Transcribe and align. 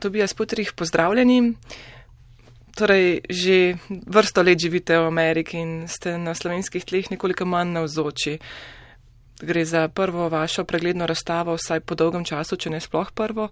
Tobija 0.00 0.26
Sputrih, 0.26 0.72
pozdravljeni. 0.76 1.54
Torej, 2.76 3.20
že 3.30 3.76
vrsto 3.88 4.42
let 4.42 4.58
živite 4.60 4.98
v 4.98 5.06
Ameriki 5.08 5.56
in 5.56 5.88
ste 5.88 6.18
na 6.18 6.34
slovenskih 6.34 6.84
tleh 6.84 7.08
nekoliko 7.10 7.46
manj 7.48 7.72
navzoči. 7.72 8.34
Gre 9.40 9.64
za 9.64 9.88
prvo 9.88 10.28
vašo 10.28 10.64
pregledno 10.68 11.06
razstavo, 11.06 11.54
vsaj 11.56 11.80
po 11.80 11.96
dolgem 11.96 12.28
času, 12.28 12.58
če 12.60 12.70
ne 12.76 12.80
sploh 12.80 13.08
prvo, 13.16 13.48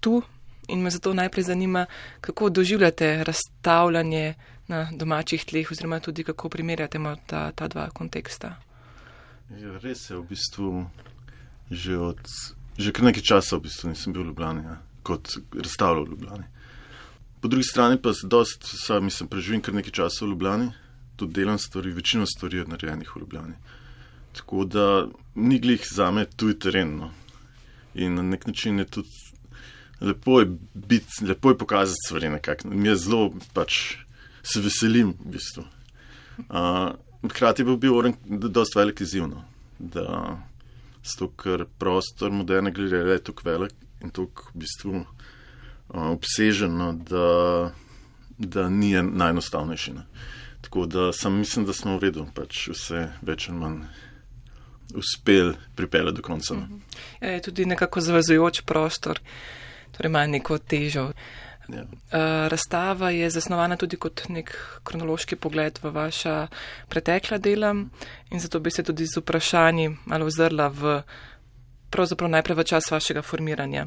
tu. 0.00 0.20
In 0.68 0.84
me 0.84 0.92
zato 0.92 1.14
najprej 1.16 1.48
zanima, 1.48 1.86
kako 2.20 2.50
doživljate 2.50 3.24
razstavljanje 3.24 4.34
na 4.68 4.90
domačih 4.92 5.44
tleh, 5.44 5.72
oziroma 5.72 6.00
tudi 6.04 6.24
kako 6.24 6.48
primerjate 6.48 7.00
ta, 7.26 7.52
ta 7.52 7.68
dva 7.68 7.88
konteksta. 7.88 8.60
Ja, 9.56 9.80
res 9.80 10.10
je, 10.10 10.20
v 10.20 10.28
bistvu 10.28 10.84
že 11.70 11.96
od 11.96 12.20
že 12.78 12.92
kar 12.92 13.04
nekaj 13.04 13.22
časa 13.22 13.56
v 13.56 13.66
bistvu 13.66 13.88
nisem 13.90 14.12
bil 14.12 14.22
v 14.22 14.30
Ljubljani, 14.30 14.62
ja, 14.62 14.76
kot 15.08 15.36
razstavljal 15.54 16.04
v 16.04 16.14
Ljubljani. 16.14 16.44
Po 17.40 17.48
drugi 17.48 17.64
strani 17.64 18.00
pa 18.02 18.12
se 18.12 18.26
dost, 18.26 18.66
sam 18.84 19.04
mislim, 19.08 19.28
preživim 19.30 19.62
kar 19.62 19.74
nekaj 19.74 19.94
časa 20.00 20.24
v 20.24 20.32
Ljubljani, 20.34 20.68
tudi 21.16 21.40
delam 21.40 21.58
stvari, 21.58 21.94
večino 21.94 22.26
stvari 22.26 22.60
je 22.60 22.66
narejenih 22.68 23.14
v 23.16 23.22
Ljubljani. 23.24 23.54
Tako 24.36 24.64
da 24.64 24.84
ni 25.34 25.58
glih 25.58 25.86
za 25.90 26.10
me 26.10 26.26
tuj 26.26 26.58
teren. 26.58 26.96
No. 26.98 27.10
In 27.94 28.14
na 28.14 28.22
nek 28.22 28.46
način 28.46 28.78
je 28.78 28.84
tudi 28.84 29.28
lepo 30.00 30.40
je 30.40 30.46
biti, 30.74 31.24
lepo 31.28 31.50
je 31.50 31.58
pokazati 31.58 31.96
stvari 32.06 32.28
nekako. 32.28 32.68
Mi 32.68 32.88
je 32.88 32.96
zelo 32.96 33.32
pač 33.52 33.96
se 34.42 34.60
veselim 34.60 35.14
v 35.18 35.32
bistvu. 35.32 35.64
Uh, 36.38 36.94
hkrati 37.30 37.64
pa 37.64 37.70
bi 37.70 37.76
bil 37.76 37.96
oren, 37.98 38.14
da 38.24 38.46
je 38.46 38.52
dost 38.52 38.76
velik 38.76 39.00
izzivno. 39.00 39.42
Zato, 39.78 41.28
ker 41.36 41.64
prostor 41.78 42.30
moderne 42.32 42.70
gledanja 42.70 43.12
je 43.12 43.24
tako 43.24 43.42
velik 43.44 43.74
in 44.02 44.10
tako 44.10 44.50
v 44.54 44.64
bistvu 44.64 44.94
uh, 45.00 45.06
obsežen, 46.12 46.76
no, 46.78 46.92
da, 46.92 47.72
da 48.38 48.68
ni 48.68 48.92
najenostavnejši. 49.02 49.92
Ne. 49.92 50.06
Tako 50.60 50.86
da 50.86 51.12
sam 51.12 51.38
mislim, 51.38 51.64
da 51.66 51.72
smo 51.72 51.96
v 51.96 52.08
redu, 52.08 52.26
pač 52.34 52.68
vse 52.72 53.08
več 53.22 53.48
ali 53.48 53.58
manj 53.58 53.82
uspeli 54.94 55.54
pripeljati 55.76 56.16
do 56.16 56.22
konca. 56.22 56.54
No. 56.54 56.60
Mhm. 56.60 56.80
Ja, 57.20 57.28
je 57.28 57.42
tudi 57.42 57.66
nekako 57.66 58.00
zavezujoč 58.00 58.62
prostor, 58.66 59.20
torej 59.96 60.10
ima 60.10 60.26
neko 60.26 60.58
težo. 60.58 61.12
Ja. 61.68 61.82
Uh, 61.82 62.48
razstava 62.48 63.10
je 63.10 63.30
zasnovana 63.30 63.76
tudi 63.76 63.98
kot 64.00 64.22
nek 64.32 64.54
kronološki 64.88 65.36
pogled 65.36 65.78
v 65.82 65.90
vaša 65.92 66.46
pretekla 66.88 67.36
dela 67.38 67.74
in 68.30 68.40
zato 68.40 68.60
bi 68.60 68.70
se 68.70 68.82
tudi 68.82 69.04
z 69.04 69.20
vprašanji 69.20 69.90
malo 70.06 70.26
ozrla 70.26 70.68
v 70.68 71.02
pravzaprav 71.90 72.30
najprej 72.30 72.56
v 72.56 72.64
čas 72.64 72.90
vašega 72.90 73.22
formiranja. 73.22 73.86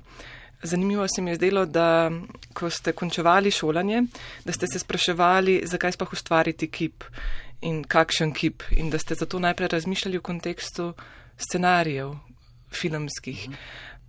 Zanimivo 0.63 1.07
se 1.07 1.21
mi 1.21 1.31
je 1.31 1.35
zdelo, 1.35 1.65
da 1.65 2.11
ko 2.53 2.69
ste 2.69 2.93
končevali 2.93 3.51
šolanje, 3.51 4.03
da 4.45 4.53
ste 4.53 4.67
se 4.67 4.79
spraševali, 4.79 5.61
zakaj 5.65 5.91
sploh 5.91 6.13
ustvariti 6.13 6.69
kip 6.69 7.03
in 7.61 7.83
kakšen 7.83 8.33
kip 8.33 8.63
in 8.71 8.89
da 8.89 8.97
ste 8.97 9.15
zato 9.15 9.39
najprej 9.39 9.67
razmišljali 9.67 10.17
v 10.17 10.21
kontekstu 10.21 10.93
scenarijev 11.37 12.13
filmskih. 12.71 13.49
Mhm. 13.49 13.57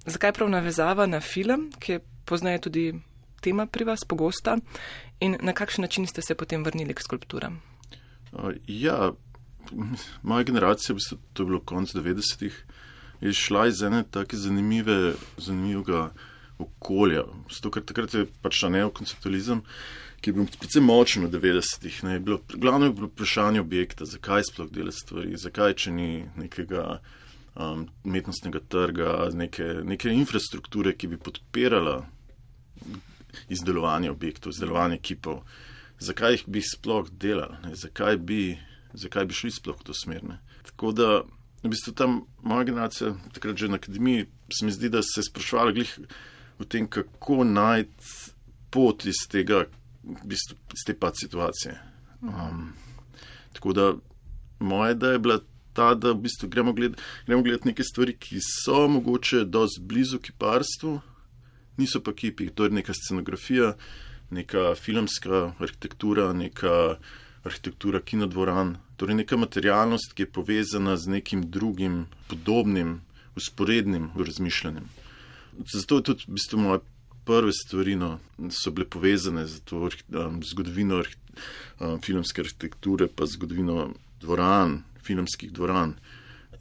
Zakaj 0.06 0.32
prav 0.32 0.50
navezava 0.50 1.06
na 1.06 1.20
film, 1.20 1.70
ki 1.78 1.92
je 1.92 2.00
poznaje 2.24 2.60
tudi 2.60 2.92
tema 3.40 3.66
pri 3.66 3.84
vas 3.84 4.04
pogosta 4.08 4.56
in 5.20 5.36
na 5.40 5.52
kakšen 5.52 5.82
način 5.82 6.06
ste 6.06 6.22
se 6.22 6.34
potem 6.34 6.64
vrnili 6.64 6.94
k 6.94 7.00
skulpturam? 7.00 7.60
Ja, 8.66 9.12
moja 10.22 10.42
generacija, 10.42 10.94
v 10.94 10.96
bistvu 10.96 11.18
to 11.32 11.42
je 11.42 11.46
bilo 11.46 11.60
konc 11.60 11.94
90-ih, 11.94 12.64
je 13.22 13.32
šla 13.32 13.66
iz 13.70 13.82
ene 13.82 14.02
tako 14.10 14.36
zanimive, 14.36 15.14
zanimivega 15.38 16.10
okolja. 16.58 17.24
Zato, 17.50 17.70
ker 17.70 17.84
takrat 17.86 18.14
je 18.14 18.26
pač 18.42 18.62
neokonceptualizem, 18.68 19.62
ki 20.22 20.30
je 20.30 20.36
bil 20.36 20.46
predvsem 20.50 20.86
močen 20.86 21.26
v 21.26 21.32
90-ih. 21.32 22.02
Ne, 22.06 22.16
je 22.18 22.22
bilo, 22.26 22.38
glavno 22.54 22.88
je 22.88 22.96
bilo 22.98 23.10
vprašanje 23.10 23.62
objekta, 23.62 24.06
zakaj 24.06 24.46
sploh 24.50 24.70
dela 24.70 24.94
stvari, 24.94 25.36
zakaj 25.38 25.76
če 25.84 25.94
ni 25.94 26.08
nekega 26.38 27.00
um, 27.54 27.86
umetnostnega 28.04 28.62
trga, 28.70 29.12
neke, 29.34 29.68
neke 29.86 30.12
infrastrukture, 30.14 30.94
ki 30.94 31.14
bi 31.14 31.20
podpirala 31.22 32.02
izdelovanje 33.48 34.10
objektov, 34.10 34.52
izdelovanje 34.52 34.98
kipov, 35.02 35.42
zakaj 36.02 36.38
jih 36.38 36.44
bi 36.46 36.62
sploh 36.62 37.10
delali, 37.10 37.74
zakaj 37.78 38.18
bi, 38.18 38.42
zakaj 38.94 39.30
bi 39.30 39.38
šli 39.38 39.52
sploh 39.54 39.78
v 39.78 39.88
to 39.88 39.96
smer. 39.96 40.26
Ne? 40.26 40.38
Tako 40.70 40.92
da, 40.92 41.08
v 41.62 41.70
bistvu 41.70 41.94
tam 41.94 42.22
moja 42.42 42.64
generacija, 42.64 43.14
takrat 43.32 43.56
že 43.56 43.68
na 43.68 43.78
akademiji, 43.80 44.26
se 44.52 44.66
mi 44.66 44.72
zdi, 44.72 44.88
da 44.88 45.02
se 45.02 45.20
je 45.20 45.28
sprašvala 45.28 45.72
glih 45.72 45.98
o 46.58 46.64
tem, 46.64 46.88
kako 46.88 47.44
najti 47.44 48.32
pot 48.70 49.06
iz 49.06 49.22
tega, 49.30 49.66
v 50.02 50.26
bistvu, 50.26 50.58
iz 50.74 50.84
te 50.86 50.96
pač 50.98 51.22
situacije. 51.24 51.78
Um, 52.22 52.72
tako 53.52 53.72
da 53.72 53.92
moja 54.58 54.90
ideja 54.96 55.12
je 55.12 55.22
bila 55.22 55.38
ta, 55.72 55.94
da 55.94 56.12
v 56.12 56.24
bistvu 56.26 56.48
gremo 56.48 56.72
gledati 56.72 57.02
gled 57.26 57.66
neke 57.66 57.84
stvari, 57.84 58.16
ki 58.18 58.42
so 58.42 58.88
mogoče 58.88 59.44
dosti 59.44 59.80
blizu 59.80 60.18
kiparstvu 60.18 61.00
niso 61.76 62.00
pa 62.00 62.12
kipi, 62.12 62.50
to 62.50 62.64
je 62.64 62.70
neka 62.70 62.92
scenografija, 62.94 63.74
neka 64.30 64.74
filmska 64.74 65.52
arhitektura, 65.58 66.32
neka 66.32 66.96
arhitektura 67.44 68.00
kinodvoran, 68.00 68.76
torej 69.02 69.18
neka 69.18 69.36
materialnost, 69.36 70.14
ki 70.14 70.22
je 70.22 70.30
povezana 70.30 70.94
z 70.96 71.16
nekim 71.16 71.42
drugim, 71.50 72.04
podobnim, 72.30 73.00
usporednim 73.36 74.10
razmišljanjem. 74.14 74.86
Zato 75.74 75.98
je 75.98 76.06
tudi 76.06 76.28
v 76.28 76.36
bistvu 76.38 76.60
moje 76.62 76.80
prve 77.26 77.52
stvari, 77.54 77.96
no, 77.98 78.18
so 78.50 78.70
bile 78.70 78.86
povezane 78.86 79.46
z 79.46 79.58
to 79.66 79.88
um, 79.88 80.38
zgodovino 80.46 81.02
um, 81.02 81.98
filmske 82.02 82.46
arhitekture, 82.46 83.08
pa 83.10 83.26
zgodovino 83.26 83.90
dvoran, 84.22 84.82
filmskih 85.02 85.50
dvoran 85.50 85.96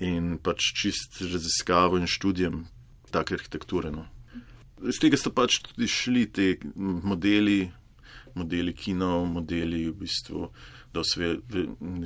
in 0.01 0.39
pač 0.41 0.73
čist 0.81 1.21
raziskavo 1.21 2.01
in 2.01 2.09
študijem 2.09 2.65
take 3.13 3.37
arhitekture. 3.37 3.93
No 3.93 4.07
iz 4.89 4.99
tega 5.01 5.19
so 5.19 5.31
pač 5.33 5.59
tudi 5.65 5.87
šli 5.89 6.25
ti 6.33 6.47
modeli, 6.75 7.69
modeli 8.37 8.73
kinov, 8.77 9.25
modeli 9.29 9.85
v 9.89 9.95
bistvu, 10.01 10.47
da 10.93 11.03
so 11.03 11.19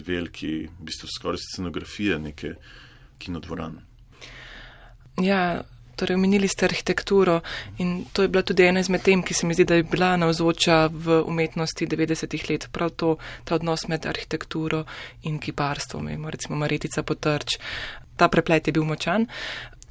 veliki, 0.07 0.67
v 0.67 0.85
bistvu 0.85 1.09
skoraj 1.17 1.41
scenografije 1.41 2.19
neke 2.19 2.55
kinodvorane. 3.17 3.81
Ja, 5.23 5.63
torej 5.95 6.15
omenili 6.15 6.47
ste 6.47 6.65
arhitekturo 6.65 7.39
in 7.77 8.05
to 8.13 8.21
je 8.21 8.27
bila 8.27 8.43
tudi 8.43 8.65
ena 8.67 8.79
izmed 8.79 9.01
tem, 9.01 9.23
ki 9.23 9.33
se 9.33 9.47
mi 9.47 9.53
zdi, 9.55 9.65
da 9.65 9.75
je 9.79 9.83
bila 9.83 10.15
navzoča 10.17 10.89
v 10.91 11.21
umetnosti 11.27 11.87
90-ih 11.87 12.49
let. 12.49 12.67
Prav 12.71 12.89
to, 12.89 13.15
ta 13.43 13.55
odnos 13.55 13.87
med 13.87 14.05
arhitekturo 14.05 14.83
in 15.23 15.39
kiparstvom, 15.39 16.29
recimo 16.29 16.59
Maretica 16.59 17.03
Potrč. 17.03 17.57
Ta 18.15 18.27
preplet 18.27 18.67
je 18.67 18.73
bil 18.73 18.83
močan. 18.83 19.27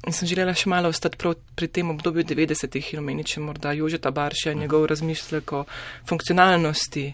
In 0.05 0.13
sem 0.13 0.29
želela 0.29 0.53
še 0.53 0.69
malo 0.69 0.91
ostati 0.93 1.17
pri 1.57 1.67
tem 1.67 1.89
obdobju 1.89 2.23
90-ih 2.29 2.93
in 2.93 2.99
omeniti, 3.01 3.33
če 3.33 3.41
morda 3.41 3.71
Jožeta 3.73 4.11
Barša 4.13 4.53
in 4.53 4.61
njegov 4.61 4.85
razmislek 4.91 5.53
o 5.53 5.63
funkcionalnosti 6.05 7.07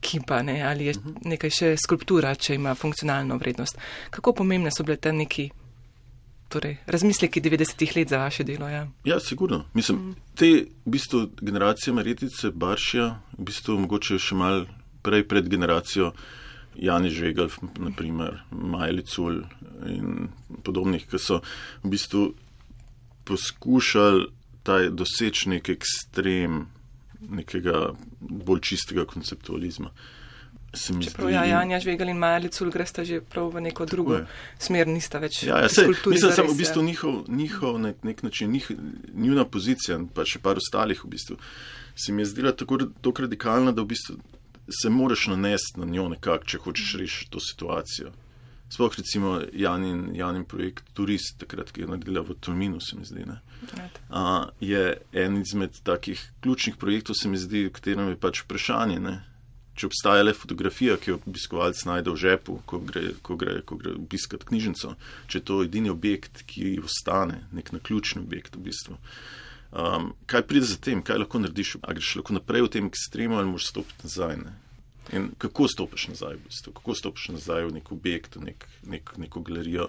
kipa, 0.00 0.42
ne, 0.42 0.62
ali 0.64 0.90
je 0.90 0.94
nekaj 1.28 1.50
še 1.50 1.70
skulptura, 1.76 2.34
če 2.34 2.56
ima 2.56 2.74
funkcionalno 2.74 3.36
vrednost. 3.40 3.78
Kako 4.10 4.32
pomembne 4.42 4.72
so 4.72 4.84
bile 4.86 4.96
te 4.96 5.12
neki 5.12 5.50
torej, 6.50 6.76
razmisleki 6.90 7.40
90-ih 7.40 7.96
let 7.96 8.08
za 8.08 8.18
vaše 8.18 8.44
delo? 8.44 8.68
Ja, 8.68 8.86
ja 9.04 9.20
sigurno. 9.20 9.64
Mislim, 9.74 9.98
mm. 9.98 10.14
te 10.34 10.50
v 10.86 10.94
bistvu 10.96 11.28
generacije 11.40 11.94
Maretice, 11.94 12.50
Barša, 12.50 13.08
v 13.38 13.48
bistvu 13.50 13.78
mogoče 13.84 14.18
še 14.18 14.38
mal 14.38 14.66
prej 15.06 15.26
pred 15.28 15.48
generacijo. 15.48 16.12
Jani 16.80 17.10
Žvegal, 17.10 17.48
naprimer, 17.82 18.44
Majli 18.50 19.02
Cul 19.02 19.40
in 19.90 20.28
podobnih, 20.62 21.02
ki 21.10 21.18
so 21.18 21.40
v 21.82 21.90
bistvu 21.92 22.28
poskušali 23.26 24.28
doseči 24.94 25.50
nek 25.50 25.68
ekstrem 25.74 26.68
nekega 27.28 27.92
bolj 28.20 28.60
čistega 28.60 29.04
konceptualizma. 29.04 29.90
Čeprav 30.70 31.30
ja, 31.30 31.42
Janja 31.44 31.80
Žvegal 31.82 32.12
in 32.12 32.18
Majli 32.22 32.48
Cul 32.54 32.70
gresta 32.70 33.02
že 33.04 33.18
prav 33.20 33.48
v 33.50 33.60
neko 33.60 33.86
drugo 33.90 34.20
smer, 34.58 34.86
nista 34.86 35.18
več. 35.18 35.42
Ja, 35.42 35.58
ja, 35.64 35.68
se, 35.68 35.82
mislim, 35.88 36.30
sem 36.30 36.46
v 36.46 36.54
bistvu 36.54 36.84
ja. 36.84 36.86
njihov, 36.86 37.14
njihov 37.26 37.78
nek, 37.82 38.04
nek 38.06 38.22
način, 38.22 38.52
njih, 38.54 38.70
njuna 39.14 39.44
pozicija, 39.44 39.98
pa 40.14 40.22
še 40.22 40.38
par 40.38 40.62
ostalih 40.62 41.02
v 41.02 41.10
bistvu, 41.10 41.38
se 41.98 42.14
mi 42.14 42.22
je 42.22 42.30
zdela 42.30 42.54
tako, 42.54 42.78
tako 43.02 43.26
radikalna, 43.26 43.74
da 43.74 43.82
v 43.82 43.90
bistvu 43.90 44.20
se 44.70 44.90
moraš 44.94 45.26
nanesti 45.34 45.80
na 45.82 45.90
njo 45.90 46.06
nekako, 46.14 46.46
če 46.46 46.62
hočeš 46.62 46.94
rešiti 47.02 47.30
to 47.34 47.42
situacijo. 47.42 48.14
Sploh 48.70 48.94
recimo 48.96 49.40
Janin, 49.52 50.14
Janin 50.14 50.44
projekt 50.46 50.84
Turist, 50.94 51.40
takrat, 51.42 51.72
ki 51.74 51.82
je 51.82 51.88
naredila 51.90 52.22
v 52.22 52.36
Tolminu, 52.38 52.78
se 52.80 52.96
mi 52.96 53.04
zdi, 53.04 53.24
uh, 53.26 54.46
je 54.62 54.84
en 55.12 55.40
izmed 55.40 55.80
takih 55.82 56.22
ključnih 56.40 56.76
projektov, 56.78 57.18
se 57.18 57.28
mi 57.28 57.38
zdi, 57.38 57.66
v 57.66 57.74
katerem 57.74 58.12
je 58.12 58.20
pač 58.20 58.44
vprašanje, 58.44 59.00
ne? 59.02 59.16
če 59.74 59.88
obstaja 59.88 60.22
le 60.22 60.34
fotografija, 60.36 60.98
ki 61.00 61.10
jo 61.10 61.18
obiskovalec 61.24 61.82
najde 61.88 62.12
v 62.12 62.20
žepu, 62.20 62.56
ko 62.68 62.80
gre, 62.84 63.14
ko 63.24 63.36
gre, 63.40 63.60
ko 63.66 63.78
gre 63.80 63.94
obiskati 63.96 64.46
knjižnico, 64.50 64.94
če 65.26 65.40
je 65.40 65.44
to 65.50 65.60
edini 65.64 65.90
objekt, 65.92 66.42
ki 66.46 66.76
ostane, 66.84 67.40
nek 67.56 67.72
naključni 67.72 68.20
objekt 68.20 68.58
v 68.58 68.66
bistvu. 68.68 68.98
Um, 69.70 70.10
kaj 70.30 70.44
pride 70.50 70.66
za 70.66 70.76
tem, 70.82 71.00
kaj 71.06 71.22
lahko 71.22 71.40
narediš, 71.40 71.76
ali 71.80 72.00
greš 72.00 72.16
lahko 72.18 72.36
naprej 72.36 72.66
v 72.66 72.72
tem 72.76 72.90
ekstremu 72.90 73.38
ali 73.38 73.50
moraš 73.52 73.70
stopiti 73.70 74.08
nazaj. 74.08 74.36
Ne? 74.42 74.54
In 75.12 75.30
kako 75.38 75.68
stopiš 75.68 76.08
nazaj, 76.08 76.36
v 76.36 76.44
bistvu? 76.46 76.72
kako 76.72 76.94
stopiš 76.94 77.28
nazaj 77.28 77.64
v 77.64 77.72
nek 77.78 77.92
objekt, 77.92 78.36
v 78.36 78.44
nek, 78.50 78.66
nek, 78.86 79.16
neko 79.18 79.40
galerijo 79.40 79.88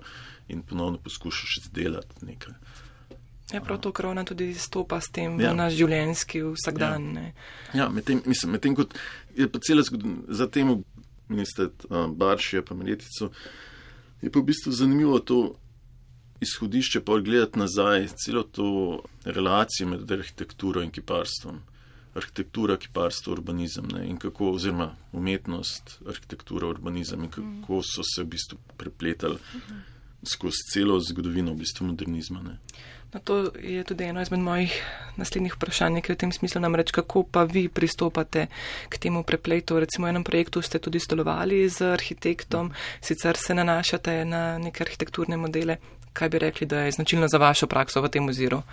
in 0.49 0.61
ponovno 0.61 0.97
poskušaš 0.97 1.57
izdelati 1.63 2.25
nekaj. 2.25 2.53
Ja, 3.53 3.61
prav 3.61 3.79
to 3.79 3.91
korona 3.91 4.23
tudi 4.23 4.53
stopa 4.53 5.01
s 5.01 5.11
tem 5.11 5.39
ja. 5.39 5.51
v 5.51 5.55
naš 5.55 5.73
življenjski 5.75 6.41
vsakdan. 6.53 7.09
Ja, 7.17 7.31
ja 7.73 7.89
medtem 7.89 8.21
med 8.25 8.45
med 8.47 8.75
kot 8.75 8.95
je 9.35 9.47
pa 9.51 9.59
cela 9.59 9.83
zgodovina, 9.83 10.23
za 10.27 10.47
tem 10.47 10.83
minister 11.27 11.69
uh, 11.89 12.07
Barši, 12.07 12.61
pa 12.67 12.75
Meletico, 12.75 13.31
je 14.21 14.31
pa 14.31 14.39
v 14.39 14.47
bistvu 14.47 14.71
zanimivo 14.71 15.19
to 15.19 15.41
izhodišče, 16.41 17.03
pa 17.05 17.19
gledati 17.19 17.59
nazaj 17.59 18.07
celo 18.23 18.43
to 18.43 19.03
relacijo 19.25 19.87
med 19.87 20.11
arhitekturo 20.11 20.81
in 20.81 20.91
kiparstvom. 20.91 21.61
Arhitektura, 22.15 22.75
kiparstvo, 22.77 23.33
urbanizem 23.33 23.87
ne, 23.93 24.03
in 24.09 24.17
kako, 24.19 24.51
oziroma 24.57 24.89
umetnost, 25.15 25.99
arhitektura, 26.07 26.67
urbanizem 26.67 27.23
in 27.23 27.31
kako 27.31 27.81
so 27.87 28.03
se 28.03 28.23
v 28.23 28.33
bistvu 28.33 28.57
prepletali 28.77 29.37
skozi 30.23 30.57
celo 30.73 30.99
zgodovino 30.99 31.53
v 31.53 31.63
bistvu 31.63 31.87
modernizma. 31.87 32.41
Ne. 32.41 32.57
No, 33.13 33.19
to 33.19 33.51
je 33.59 33.83
tudi 33.83 34.03
eno 34.03 34.21
izmed 34.21 34.39
mojih 34.39 34.75
naslednjih 35.19 35.55
vprašanj, 35.55 35.99
ki 35.99 36.11
je 36.11 36.15
v 36.15 36.19
tem 36.23 36.31
smislu 36.31 36.61
namreč, 36.61 36.93
kako 36.95 37.25
pa 37.27 37.43
vi 37.43 37.67
pristopate 37.67 38.47
k 38.89 38.97
temu 38.97 39.23
prepletu. 39.27 39.79
Recimo 39.79 40.07
v 40.07 40.15
enem 40.15 40.23
projektu 40.23 40.61
ste 40.61 40.79
tudi 40.79 40.99
stolovali 40.99 41.67
z 41.69 41.91
arhitektom, 41.91 42.71
sicer 43.01 43.37
se 43.37 43.53
nanašate 43.53 44.23
na 44.25 44.57
neke 44.57 44.85
arhitekturne 44.87 45.37
modele, 45.37 45.77
kaj 46.13 46.29
bi 46.29 46.39
rekli, 46.39 46.67
da 46.67 46.87
je 46.87 46.95
značilno 46.95 47.27
za 47.27 47.37
vašo 47.37 47.67
prakso 47.67 48.01
v 48.01 48.09
tem 48.09 48.29
oziru? 48.29 48.63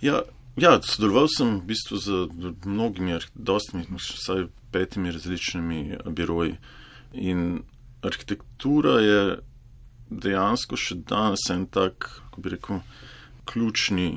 Ja, 0.00 0.22
ja 0.60 0.78
sodeloval 0.82 1.28
sem 1.32 1.58
v 1.60 1.66
bistvu 1.72 1.98
z 2.02 2.08
mnogimi, 2.66 3.18
dostmi, 3.34 3.84
vsaj 3.90 4.48
petimi 4.72 5.12
različnimi 5.12 5.98
biroji. 6.12 6.56
In 7.12 7.62
arhitektura 8.04 8.98
je 9.00 9.20
dejansko 10.10 10.76
še 10.76 10.98
danes 11.08 11.44
en 11.52 11.66
tak, 11.66 12.08
kako 12.08 12.44
bi 12.44 12.52
rekel, 12.54 12.80
ključni, 13.48 14.08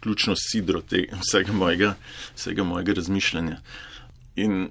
ključno 0.00 0.36
sidro 0.38 0.82
te, 0.82 1.06
vsega, 1.22 1.52
mojega, 1.52 1.94
vsega 2.36 2.66
mojega 2.66 2.98
razmišljanja. 3.00 3.60
In 4.42 4.70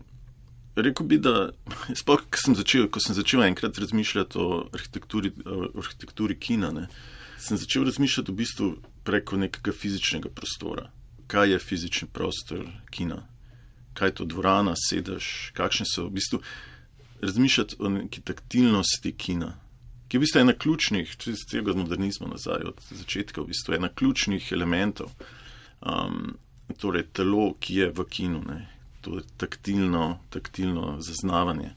rekel 0.76 1.08
bi, 1.08 1.20
da 1.20 1.50
sploh, 1.96 2.24
ko 2.32 2.44
sem 2.44 2.56
začel, 2.56 2.88
ko 2.92 3.04
sem 3.04 3.18
začel 3.18 3.44
enkrat 3.48 3.80
razmišljati 3.80 4.40
o 4.40 4.62
arhitekturi, 4.74 5.34
o 5.46 5.72
arhitekturi 5.82 6.38
kina, 6.40 6.72
ne, 6.76 6.88
sem 7.40 7.60
začel 7.60 7.88
razmišljati 7.88 8.32
v 8.32 8.40
bistvu 8.40 8.72
preko 9.08 9.40
nekega 9.40 9.74
fizičnega 9.76 10.32
prostora. 10.36 10.90
Kaj 11.30 11.52
je 11.54 11.60
fizični 11.62 12.08
prostor 12.14 12.66
kina? 12.90 13.22
Kaj 13.94 14.08
je 14.08 14.16
to 14.20 14.26
dvorana, 14.26 14.74
sedež, 14.78 15.52
kakšne 15.58 15.86
so 15.86 16.08
v 16.08 16.18
bistvu 16.18 16.42
razmišljati 17.22 17.78
o 17.80 17.90
neki 17.90 18.22
taktilnosti 18.26 19.12
kina, 19.18 19.54
ki 20.08 20.18
je 20.18 20.20
v 20.20 20.24
bistvu 20.26 20.42
ena 20.42 20.56
ključnih, 20.58 21.16
če 21.22 21.36
se 21.38 21.48
tega 21.52 21.76
modernizma 21.78 22.30
nazaj 22.32 22.66
od 22.72 22.82
začetka, 22.90 23.44
v 23.44 23.52
bistvu 23.52 23.76
ena 23.78 23.90
ključnih 23.94 24.52
elementov. 24.56 25.12
Um, 25.86 26.38
torej, 26.78 27.08
telo, 27.14 27.54
ki 27.60 27.76
je 27.84 27.90
v 27.94 28.06
kinu, 28.10 28.42
ne, 28.48 28.64
to 29.02 29.22
taktilno, 29.38 30.20
taktilno 30.34 30.98
zaznavanje. 31.02 31.74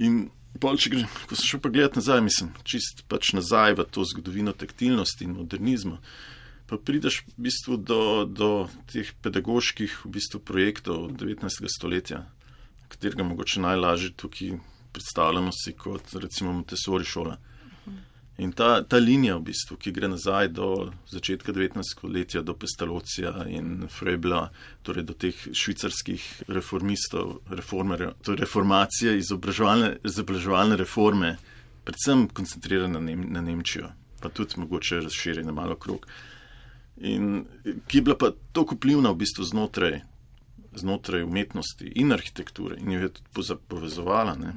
In 0.00 0.28
pol, 0.60 0.80
če 0.80 0.92
grem, 0.92 1.08
ko 1.28 1.36
sem 1.36 1.52
šel 1.52 1.62
pa 1.64 1.72
gledati 1.72 2.00
nazaj, 2.00 2.20
mislim, 2.26 2.52
čist 2.64 3.04
pač 3.08 3.34
nazaj 3.36 3.76
v 3.78 3.86
to 3.92 4.04
zgodovino 4.08 4.52
taktilnosti 4.56 5.28
in 5.28 5.36
modernizma, 5.38 6.00
pa 6.70 6.78
prideš 6.78 7.24
v 7.26 7.50
bistvu 7.50 7.76
do, 7.82 8.02
do 8.30 8.50
teh 8.92 9.10
pedagoških 9.22 10.06
v 10.06 10.10
bistvu 10.14 10.38
projektov 10.38 11.10
19. 11.18 11.66
stoletja, 11.66 12.28
katerega 12.88 13.26
mogoče 13.26 13.60
najlažje 13.60 14.14
tukaj 14.14 14.60
predstavljamo 14.94 15.50
si 15.50 15.74
kot 15.74 16.14
recimo 16.14 16.52
Montessori 16.52 17.04
šola. 17.04 17.38
In 18.40 18.52
ta, 18.56 18.80
ta 18.88 18.96
linija, 18.96 19.34
v 19.36 19.50
bistvu, 19.50 19.76
ki 19.76 19.92
gre 19.92 20.08
nazaj 20.08 20.48
do 20.56 20.68
začetka 21.10 21.52
19. 21.52 21.82
stoletja, 21.84 22.40
do 22.40 22.54
Pestalocija 22.56 23.44
in 23.52 23.84
Frebla, 23.92 24.46
torej 24.86 25.04
do 25.10 25.12
teh 25.12 25.36
švicarskih 25.36 26.24
reformistov, 26.48 27.42
torej 27.44 28.40
reformacije, 28.40 29.18
izobraževalne, 29.20 29.98
izobraževalne 30.08 30.80
reforme, 30.80 31.34
predvsem 31.84 32.28
koncentrirane 32.32 32.94
na, 32.94 33.04
Nem, 33.10 33.26
na 33.28 33.44
Nemčijo, 33.44 33.90
pa 34.22 34.32
tudi 34.32 34.62
mogoče 34.62 35.02
razširjene 35.04 35.52
malo 35.52 35.76
krok. 35.76 36.08
In 37.00 37.44
ki 37.86 37.98
je 37.98 38.02
bila 38.02 38.16
pa 38.16 38.32
tako 38.52 38.74
vplivna 38.74 39.10
v 39.10 39.22
bistvu 39.22 39.44
znotraj, 39.44 40.00
znotraj 40.76 41.22
umetnosti 41.22 41.92
in 41.94 42.12
arhitekture 42.12 42.76
in 42.80 42.92
jo 42.92 43.00
je 43.00 43.08
tudi 43.08 43.56
povezovala. 43.68 44.34
Ne? 44.36 44.52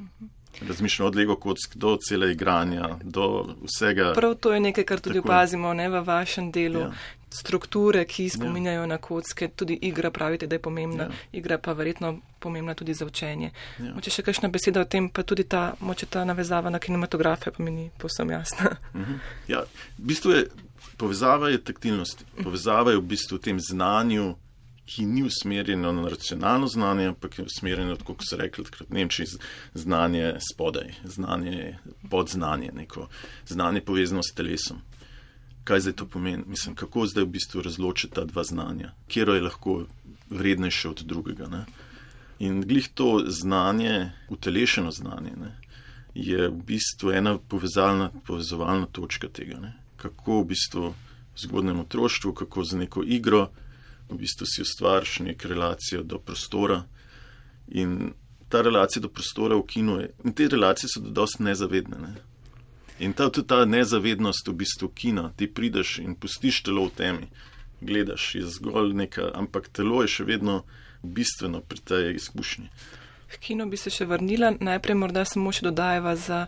Razmišljamo 0.68 1.08
od 1.08 1.16
Lego 1.16 1.36
kock 1.36 1.58
do 1.74 1.96
cele 2.08 2.32
igranja, 2.32 2.98
do 3.02 3.54
vsega. 3.62 4.12
Prav 4.12 4.34
to 4.34 4.52
je 4.52 4.60
nekaj, 4.60 4.84
kar 4.84 5.00
tudi 5.00 5.18
Tako. 5.18 5.28
opazimo 5.28 5.74
ne, 5.74 5.88
v 5.88 6.02
vašem 6.04 6.52
delu. 6.52 6.80
Ja. 6.80 6.92
Strukture, 7.30 8.04
ki 8.04 8.28
spominjajo 8.28 8.80
ja. 8.80 8.86
na 8.86 8.98
kocke, 8.98 9.48
tudi 9.48 9.78
igra, 9.82 10.10
pravite, 10.10 10.46
da 10.46 10.54
je 10.54 10.62
pomembna. 10.62 11.02
Ja. 11.02 11.10
Igra 11.32 11.58
pa 11.58 11.72
verjetno 11.72 12.18
pomembna 12.38 12.74
tudi 12.74 12.94
za 12.94 13.06
učenje. 13.06 13.50
Ja. 13.78 13.94
Moče 13.94 14.10
še 14.10 14.22
kakšna 14.22 14.48
beseda 14.48 14.80
o 14.80 14.84
tem, 14.84 15.08
pa 15.10 15.22
tudi 15.22 15.42
ta, 15.42 15.72
moče 15.80 16.06
ta 16.06 16.24
navezava 16.24 16.70
na 16.70 16.78
kinematografe, 16.78 17.50
pa 17.50 17.62
mi 17.62 17.70
ni 17.70 17.90
posem 17.98 18.30
jasna. 18.30 18.76
Mhm. 18.94 19.18
Ja, 19.48 19.64
v 19.98 20.06
bistvu 20.12 20.30
je 20.30 20.46
povezava 20.96 21.48
je 21.48 21.64
taktilnosti. 21.64 22.24
Povezava 22.42 22.90
je 22.90 22.98
v 22.98 23.06
bistvu 23.14 23.38
v 23.38 23.40
tem 23.40 23.60
znanju, 23.60 24.34
ki 24.86 25.06
ni 25.06 25.22
usmerjeno 25.22 25.92
na 25.92 26.08
racionalno 26.08 26.66
znanje, 26.66 27.06
ampak 27.06 27.38
je 27.38 27.44
usmerjeno, 27.44 27.96
kot 28.04 28.20
so 28.20 28.36
rekli, 28.36 28.64
takrat 28.64 28.90
Nemčiji, 28.90 29.26
znanje 29.74 30.34
spodaj, 30.52 30.92
znanje 31.04 31.78
podznanje, 32.10 32.70
neko 32.74 33.08
znanje 33.48 33.80
povezano 33.80 34.22
s 34.22 34.34
telesom. 34.34 34.82
Kaj 35.64 35.80
zdaj 35.80 35.92
to 35.92 36.06
pomeni? 36.06 36.44
Mislim, 36.46 36.74
kako 36.74 37.06
zdaj 37.06 37.24
v 37.24 37.32
bistvu 37.38 37.62
razločiti 37.62 38.14
ta 38.14 38.24
dva 38.24 38.44
znanja, 38.44 38.92
kjer 39.08 39.28
je 39.28 39.40
lahko 39.40 39.84
vrednejše 40.30 40.88
od 40.88 41.02
drugega. 41.04 41.48
Ne? 41.48 41.64
In 42.38 42.60
glih 42.62 42.88
to 42.94 43.24
znanje, 43.26 44.10
utelešeno 44.28 44.90
znanje, 44.90 45.32
ne? 45.36 45.56
je 46.14 46.48
v 46.48 46.62
bistvu 46.66 47.10
ena 47.10 47.38
povezalna, 47.38 48.10
povezovalna 48.26 48.86
točka 48.86 49.28
tega. 49.28 49.58
Ne? 49.60 49.72
Kako 50.04 50.42
v 50.42 50.48
bistvu 50.52 50.92
v 51.34 51.42
zgodnem 51.42 51.80
otroštvu, 51.82 52.32
kako 52.44 52.64
za 52.64 52.78
neko 52.78 53.02
igro 53.02 53.48
v 54.08 54.18
bistvu 54.18 54.46
si 54.46 54.62
ustvariš 54.62 55.18
nek 55.18 55.44
relacijo 55.44 56.02
do 56.02 56.18
prostora. 56.18 56.84
In 57.68 58.12
ta 58.48 58.60
relacija 58.62 59.00
do 59.02 59.08
prostora 59.08 59.56
v 59.56 59.66
kinu 59.66 60.00
je, 60.00 60.10
in 60.24 60.32
te 60.32 60.48
relacije 60.48 60.88
so 60.88 61.00
dosti 61.00 61.42
nezavedne. 61.42 61.98
Ne? 61.98 62.14
In 62.98 63.12
ta, 63.12 63.30
tudi 63.30 63.48
ta 63.48 63.64
nezavednost 63.64 64.48
v 64.48 64.54
bistvu 64.54 64.88
kina, 64.88 65.32
ti 65.36 65.48
prideš 65.50 65.98
in 65.98 66.14
pustiš 66.14 66.62
telo 66.62 66.86
v 66.86 66.94
temi, 66.94 67.30
gledaš, 67.80 68.34
je 68.34 68.46
zgolj 68.46 68.94
nekaj, 68.94 69.32
ampak 69.34 69.68
telo 69.68 70.02
je 70.04 70.12
še 70.12 70.28
vedno 70.28 70.62
bistveno 71.02 71.60
pri 71.60 71.80
tej 71.80 72.14
izkušnji. 72.14 72.68
V 73.28 73.38
kino 73.40 73.66
bi 73.66 73.76
se 73.80 73.90
še 73.90 74.06
vrnila, 74.06 74.52
najprej 74.60 74.96
morda 74.98 75.24
samo 75.26 75.52
še 75.52 75.66
dodajeva 75.66 76.14
za 76.16 76.44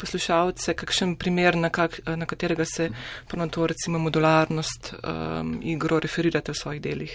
poslušalce, 0.00 0.74
kakšen 0.78 1.16
primer, 1.20 1.58
na, 1.58 1.68
kak, 1.74 2.00
na 2.06 2.26
katerega 2.26 2.64
se 2.64 2.90
na 3.36 3.48
to 3.48 3.66
recimo 3.66 3.98
modularnost 3.98 4.94
um, 4.94 5.58
igro 5.62 6.00
referirate 6.00 6.54
v 6.54 6.60
svojih 6.62 6.82
delih. 6.82 7.14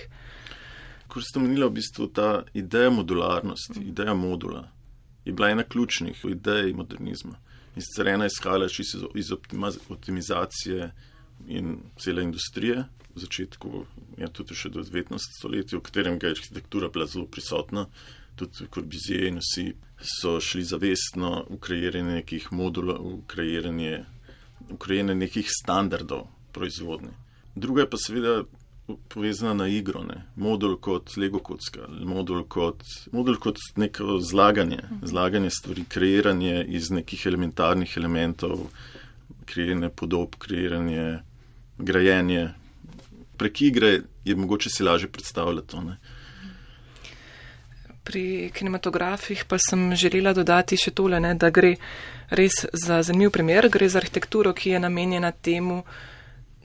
Ko 1.08 1.22
ste 1.22 1.40
omenili 1.40 1.66
v 1.66 1.78
bistvu 1.80 2.10
ta 2.14 2.44
ideja 2.54 2.92
modularnosti, 2.92 3.80
ideja 3.82 4.14
modula, 4.14 4.66
je 5.26 5.34
bila 5.34 5.50
ena 5.50 5.64
ključnih 5.64 6.26
idej 6.30 6.74
modernizma. 6.74 7.40
In 7.76 7.84
sicer 7.84 8.08
ena 8.08 8.28
izhajala 8.30 8.68
iz, 8.70 8.96
iz 9.16 9.32
optimizacije 9.90 10.92
in 11.48 11.78
cele 12.00 12.24
industrije, 12.24 12.86
v 13.16 13.24
začetku, 13.24 13.86
ja 14.20 14.28
tudi 14.28 14.56
še 14.56 14.70
do 14.76 14.84
19. 14.84 15.16
stoletja, 15.40 15.80
v 15.80 15.86
katerem 15.88 16.20
je 16.20 16.36
arhitektura 16.36 16.90
bila 16.92 17.08
zelo 17.08 17.28
prisotna 17.32 17.88
tudi 18.36 18.68
Corbizije 18.74 19.28
in 19.28 19.40
vsi 19.40 19.74
so 20.02 20.40
šli 20.40 20.64
zavestno 20.64 21.46
v 21.50 21.60
kreiranje 21.60 22.20
nekih 22.20 22.52
modulov, 22.52 23.00
v 23.00 23.22
kreiranje, 23.28 24.04
v 24.70 24.78
kreiranje 24.78 25.16
nekih 25.16 25.50
standardov 25.50 26.28
proizvodnje. 26.52 27.14
Druga 27.56 27.86
je 27.86 27.90
pa 27.90 27.98
seveda 27.98 28.44
povezana 29.10 29.54
na 29.54 29.68
igro, 29.68 30.04
ne? 30.04 30.26
modul 30.36 30.78
kot 30.78 31.18
Lego 31.18 31.40
kocka, 31.40 31.88
modul 32.06 32.44
kot, 32.48 32.84
modul 33.12 33.38
kot 33.42 33.58
neko 33.76 34.20
zlaganje, 34.22 34.84
zlaganje 35.02 35.50
stvari, 35.50 35.86
kreiranje 35.90 36.66
iz 36.70 36.92
nekih 36.92 37.26
elementarnih 37.26 37.98
elementov, 37.98 38.68
kreiranje 39.46 39.90
podob, 39.90 40.36
kreiranje, 40.40 41.20
grajenje. 41.78 42.50
Prek 43.38 43.62
igre 43.62 44.00
je 44.26 44.36
mogoče 44.36 44.70
si 44.70 44.84
lažje 44.84 45.10
predstavljati 45.12 45.68
to. 45.68 45.82
Ne? 45.82 45.98
Pri 48.06 48.52
kinematografih 48.54 49.46
pa 49.50 49.58
sem 49.58 49.96
želela 49.98 50.34
dodati 50.34 50.78
še 50.78 50.94
tole, 50.94 51.20
ne, 51.20 51.34
da 51.34 51.50
gre 51.50 51.76
res 52.30 52.66
za 52.74 53.02
zanimiv 53.04 53.34
primer, 53.34 53.70
gre 53.70 53.90
za 53.90 54.00
arhitekturo, 54.00 54.54
ki 54.54 54.76
je 54.76 54.80
namenjena 54.80 55.32
temu, 55.32 55.82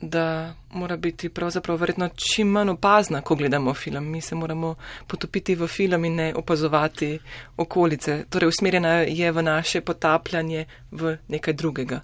da 0.01 0.55
mora 0.73 0.97
biti 0.97 1.29
pravzaprav 1.29 1.77
verjetno 1.77 2.09
čim 2.17 2.49
manj 2.49 2.71
opazna, 2.71 3.21
ko 3.21 3.35
gledamo 3.37 3.75
film. 3.75 4.07
Mi 4.09 4.21
se 4.21 4.35
moramo 4.35 4.75
potopiti 5.07 5.55
v 5.55 5.67
film 5.69 6.05
in 6.05 6.15
ne 6.15 6.29
opazovati 6.35 7.19
okolice. 7.57 8.25
Torej, 8.31 8.49
usmerjena 8.49 8.95
je 9.05 9.33
v 9.33 9.43
naše 9.43 9.81
potapljanje 9.81 10.65
v 10.91 11.17
nekaj 11.29 11.55
drugega. 11.55 12.01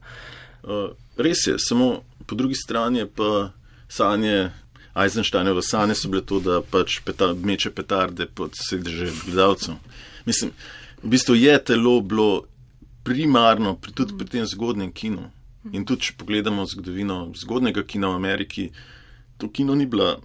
Uh, 0.62 0.92
res 1.16 1.46
je, 1.46 1.56
samo 1.58 2.02
po 2.26 2.34
drugi 2.34 2.54
strani 2.54 3.06
pa 3.06 3.50
sanje. 3.88 4.50
Eisensteinove 4.96 5.62
sanje 5.62 5.94
so 5.94 6.08
bile 6.08 6.24
to, 6.24 6.40
da 6.40 6.62
pač 6.64 7.00
peta, 7.04 7.32
meče 7.34 7.70
petarde 7.76 8.26
pod 8.26 8.56
sedeže 8.56 9.10
gledalcev. 9.26 9.76
Mislim, 10.26 10.52
v 11.02 11.10
bistvu 11.12 11.36
je 11.36 11.56
telo 11.64 12.00
bilo 12.00 12.46
primarno 13.04 13.76
pri, 13.76 13.92
tudi 13.92 14.16
pri 14.18 14.28
tem 14.28 14.46
zgodnem 14.46 14.92
kinu. 14.92 15.28
In 15.72 15.84
tudi, 15.84 16.08
če 16.08 16.16
pogledamo 16.18 16.64
zgodovino 16.66 17.18
zgodnega 17.36 17.82
kina 17.84 18.08
v 18.12 18.18
Ameriki, 18.20 18.70
to 19.36 19.50
kino 19.50 19.74
ni 19.74 19.86
bila, 19.86 20.16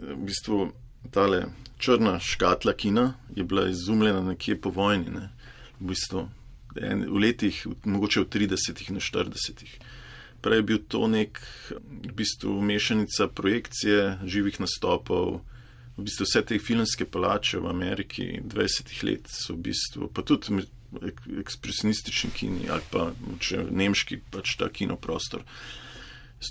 v 0.00 0.16
bistvu, 0.26 0.70
tale 1.14 1.44
črna 1.78 2.18
škatla 2.20 2.72
kina, 2.72 3.12
je 3.36 3.44
bila 3.44 3.68
izumljena 3.68 4.22
nekje 4.22 4.60
po 4.60 4.72
vojni, 4.74 5.12
ne? 5.14 5.28
v 5.80 5.92
bistvu, 5.92 6.24
en, 6.82 7.04
v 7.06 7.20
letih, 7.22 7.60
mogoče 7.84 8.24
v 8.24 8.30
30-ih 8.34 8.90
in 8.90 8.98
40-ih. 9.02 9.76
Prej 10.40 10.60
je 10.60 10.62
bil 10.62 10.78
to 10.88 11.08
nek, 11.10 11.40
v 11.70 12.12
bistvu, 12.14 12.60
mešanica 12.62 13.28
projekcije, 13.28 14.18
živih 14.24 14.60
nastopov. 14.60 15.40
V 15.98 16.06
bistvu 16.06 16.28
vse 16.28 16.44
te 16.46 16.58
filmske 16.62 17.08
palače 17.10 17.58
v 17.58 17.70
Ameriki 17.70 18.26
20 18.44 18.92
let 19.02 19.26
so 19.26 19.56
v 19.56 19.70
bistvu, 19.70 20.10
pa 20.14 20.22
tudi 20.22 20.62
ekspresionistični 21.40 22.30
kini 22.30 22.70
ali 22.72 22.82
pa 22.90 23.10
če 23.40 23.66
nemški 23.70 24.22
pač 24.32 24.56
ta 24.56 24.70
kinoprostor. 24.72 25.44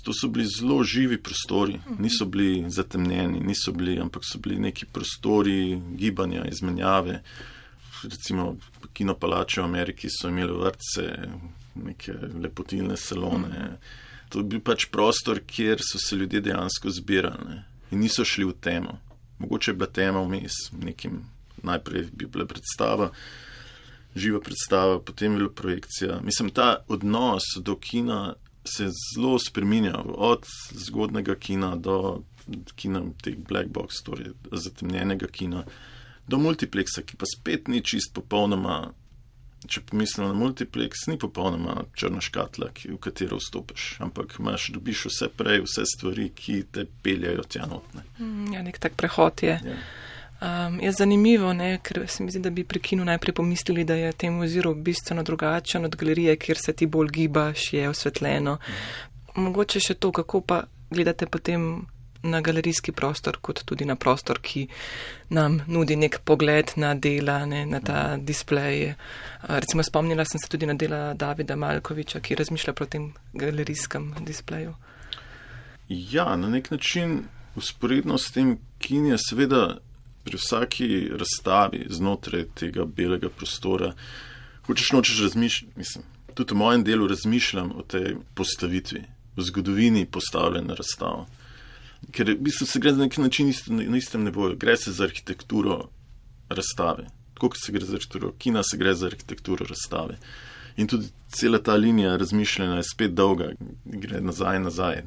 To 0.04 0.12
so 0.12 0.28
bili 0.28 0.44
zelo 0.46 0.82
živi 0.84 1.16
prostori, 1.16 1.78
niso 1.98 2.26
bili 2.28 2.68
zatemnjeni, 2.68 3.40
niso 3.40 3.72
bili, 3.72 3.96
ampak 4.00 4.22
so 4.24 4.38
bili 4.38 4.58
neki 4.60 4.86
prostori 4.92 5.80
gibanja, 5.96 6.44
izmenjave. 6.44 7.22
Recimo 8.02 8.56
kinopalače 8.92 9.62
v 9.62 9.64
Ameriki 9.64 10.10
so 10.12 10.28
imeli 10.28 10.52
vrtce, 10.52 11.06
neke 11.74 12.12
lepotilne 12.12 12.96
salone. 12.96 13.78
To 14.28 14.42
je 14.42 14.44
bil 14.44 14.60
pač 14.60 14.86
prostor, 14.92 15.40
kjer 15.46 15.80
so 15.80 15.98
se 15.98 16.16
ljudje 16.16 16.40
dejansko 16.40 16.90
zbirali 16.90 17.48
ne? 17.48 17.64
in 17.90 18.00
niso 18.04 18.24
šli 18.24 18.44
v 18.44 18.54
temo. 18.60 18.98
Mogoče 19.38 19.70
je 19.70 19.74
bila 19.74 19.88
tema 19.90 20.20
vmes, 20.20 20.56
nekim 20.72 21.22
najprej 21.62 22.10
bi 22.12 22.26
bila 22.26 22.46
predstava 22.46 23.12
živa 24.18 24.40
predstava, 24.40 25.00
potem 25.00 25.36
bila 25.36 25.50
projekcija. 25.50 26.20
Mislim, 26.24 26.50
ta 26.50 26.76
odnos 26.88 27.42
do 27.60 27.76
kina 27.76 28.34
se 28.64 28.84
je 28.84 28.90
zelo 29.14 29.38
spremenjal, 29.38 30.04
od 30.16 30.46
zgodnega 30.70 31.34
kina 31.34 31.76
do 31.76 32.22
kina, 32.74 33.02
teh 33.22 33.36
black 33.48 33.68
box, 33.68 34.02
torej 34.04 34.32
zatemnjenega 34.52 35.26
kina, 35.26 35.64
do 36.28 36.38
multipleksa, 36.38 37.02
ki 37.02 37.16
pa 37.16 37.28
spet 37.28 37.68
ni 37.68 37.80
čist 37.84 38.14
popolnoma. 38.14 38.92
Če 39.66 39.82
pomislim 39.90 40.28
na 40.28 40.34
multiplex, 40.38 41.08
ni 41.10 41.16
popolnoma 41.18 41.82
črna 41.98 42.20
škatla, 42.22 42.70
ki, 42.76 42.92
v 42.94 42.98
katero 43.02 43.40
vstopiš, 43.40 43.96
ampak 44.06 44.36
imaš, 44.38 44.68
dobiš 44.76 45.08
vse 45.10 45.28
prej, 45.34 45.64
vse 45.64 45.82
stvari, 45.96 46.28
ki 46.30 46.60
te 46.70 46.84
peljajo 47.02 47.42
tja 47.42 47.66
notne. 47.66 48.04
Mm, 48.20 48.52
ja, 48.54 48.62
nek 48.62 48.78
tak 48.78 48.94
prehod 49.00 49.42
je. 49.42 49.56
Ja. 49.58 49.80
Um, 50.38 50.78
je 50.78 50.92
zanimivo, 50.94 51.50
ne, 51.52 51.80
ker 51.82 52.04
se 52.06 52.22
mi 52.22 52.30
zdi, 52.30 52.44
da 52.44 52.54
bi 52.54 52.62
pri 52.62 52.78
kinu 52.78 53.04
najprej 53.04 53.34
pomislili, 53.34 53.82
da 53.84 53.98
je 53.98 54.12
tem 54.14 54.38
oziru 54.38 54.74
bistveno 54.74 55.26
drugačen 55.26 55.84
od 55.84 55.96
galerije, 55.98 56.36
kjer 56.38 56.62
se 56.62 56.72
ti 56.72 56.86
bolj 56.86 57.10
gibaš, 57.18 57.72
je 57.72 57.88
osvetljeno. 57.88 58.54
Mm. 58.54 59.42
Mogoče 59.42 59.82
še 59.82 59.98
to, 59.98 60.12
kako 60.14 60.40
pa 60.40 60.62
gledate 60.90 61.26
potem 61.26 61.88
na 62.22 62.40
galerijski 62.40 62.92
prostor, 62.92 63.38
kot 63.40 63.62
tudi 63.64 63.84
na 63.84 63.96
prostor, 63.96 64.40
ki 64.42 64.66
nam 65.30 65.60
nudi 65.66 65.96
nek 65.96 66.20
pogled 66.24 66.72
na 66.76 66.94
dela, 66.94 67.46
ne, 67.46 67.64
na 67.66 67.80
ta 67.80 68.16
mm. 68.16 68.24
displej. 68.26 68.94
Recimo 69.42 69.82
spomnila 69.82 70.24
sem 70.24 70.40
se 70.40 70.48
tudi 70.48 70.66
na 70.66 70.74
dela 70.74 71.14
Davida 71.14 71.56
Malkoviča, 71.56 72.20
ki 72.20 72.34
razmišlja 72.34 72.72
pro 72.74 72.86
tem 72.86 73.12
galerijskem 73.32 74.14
displeju. 74.26 74.74
Ja, 75.88 76.36
na 76.36 76.48
nek 76.48 76.70
način 76.70 77.22
usporedno 77.56 78.18
s 78.18 78.30
tem 78.30 78.58
kin 78.78 79.06
je 79.06 79.18
seveda 79.18 79.78
pri 80.24 80.36
vsaki 80.36 81.08
razstavi 81.16 81.86
znotraj 81.90 82.44
tega 82.54 82.84
belega 82.84 83.28
prostora, 83.28 83.92
hočeš 84.66 84.92
nočeš 84.92 85.22
razmišljati, 85.22 85.72
mislim, 85.76 86.04
tudi 86.34 86.54
v 86.54 86.56
mojem 86.56 86.84
delu 86.84 87.06
razmišljam 87.08 87.72
o 87.72 87.82
tej 87.82 88.16
postavitvi, 88.34 89.02
o 89.36 89.42
zgodovini 89.42 90.06
postavljene 90.06 90.74
razstave. 90.74 91.24
Ker 92.12 92.30
v 92.30 92.40
bistvu 92.40 92.66
se 92.66 92.80
gre 92.80 92.92
za 92.92 93.02
nek 93.02 93.16
način 93.18 93.52
na 93.66 93.96
istem 93.96 94.24
nivoju, 94.24 94.56
gre 94.56 94.76
se 94.76 94.92
za 94.92 95.04
arhitekturo 95.04 95.88
razstave. 96.48 97.08
Tako 97.34 97.48
kot 97.48 97.58
se 97.64 97.72
gre 97.72 97.84
za 97.84 97.96
arhitekturo 97.96 98.32
kina, 98.38 98.62
se 98.62 98.76
gre 98.76 98.94
za 98.94 99.06
arhitekturo 99.06 99.66
razstave. 99.68 100.18
In 100.76 100.86
tudi 100.86 101.08
cela 101.28 101.58
ta 101.58 101.74
linija 101.74 102.16
razmišljanja 102.16 102.76
je 102.76 102.82
spet 102.94 103.14
dolga, 103.14 103.50
gre 103.84 104.20
nazaj 104.20 104.60
nazaj. 104.60 105.02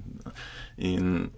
In, 0.78 1.30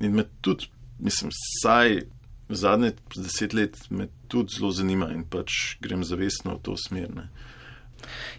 in 0.00 0.14
me 0.14 0.24
tudi, 0.40 0.70
mislim, 0.98 1.30
saj 1.62 2.00
zadnje 2.48 2.92
deset 3.16 3.52
let 3.52 3.90
me 3.90 4.08
tudi 4.28 4.54
zelo 4.58 4.70
zanima 4.70 5.10
in 5.14 5.24
pač 5.24 5.76
grem 5.80 6.04
zavestno 6.04 6.54
v 6.54 6.62
to 6.62 6.76
smer. 6.76 7.10
Ne. 7.14 7.28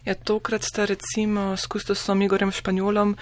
Ja, 0.06 0.16
tokrat 0.16 0.64
sta 0.64 0.86
recimo 0.86 1.58
s 1.58 1.68
Kustosom 1.68 2.22
Igorjem 2.22 2.52
Španjolom 2.52 3.16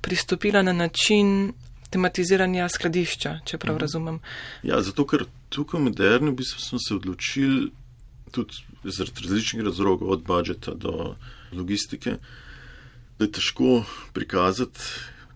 pristopila 0.00 0.62
na 0.62 0.72
način 0.72 1.52
tematiziranja 1.92 2.68
skladišča, 2.72 3.40
če 3.44 3.58
prav 3.58 3.76
mm. 3.76 3.82
razumem. 3.84 4.20
Ja, 4.66 4.80
zato 4.82 5.06
ker 5.08 5.26
tukaj 5.48 5.80
v 5.80 5.88
moderni 5.88 6.32
v 6.32 6.38
bistvu 6.42 6.62
smo 6.62 6.80
se 6.82 6.94
odločili 6.96 7.70
tudi 8.34 8.62
zaradi 8.84 9.26
različnih 9.26 9.64
razlogov, 9.64 10.10
od 10.16 10.24
budžeta 10.26 10.74
do 10.74 11.14
logistike, 11.52 12.18
da 13.18 13.24
je 13.24 13.32
težko 13.38 13.84
prikazati 14.12 14.80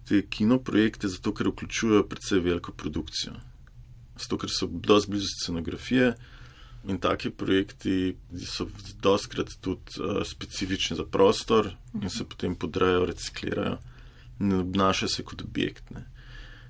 te 0.09 0.25
kinoprojekte, 0.27 1.09
zato 1.09 1.33
ker 1.35 1.53
vključujejo 1.53 2.09
predvsej 2.11 2.43
veliko 2.45 2.75
produkcijo 2.77 3.39
zato 4.21 4.39
ker 4.39 4.51
so 4.53 4.69
dosti 4.71 5.11
blizu 5.11 5.29
scenografije 5.41 6.13
in 6.89 6.99
taki 6.99 7.31
projekti 7.31 8.17
so 8.47 8.67
doskrat 9.03 9.53
tudi 9.61 10.01
uh, 10.01 10.23
specifični 10.27 10.97
za 10.97 11.05
prostor 11.05 11.73
in 12.03 12.11
se 12.11 12.25
potem 12.25 12.55
podrejo, 12.57 13.07
reciklirajo 13.07 13.79
in 14.41 14.53
obnašajo 14.53 15.09
se 15.09 15.23
kot 15.23 15.43
objekt. 15.43 15.85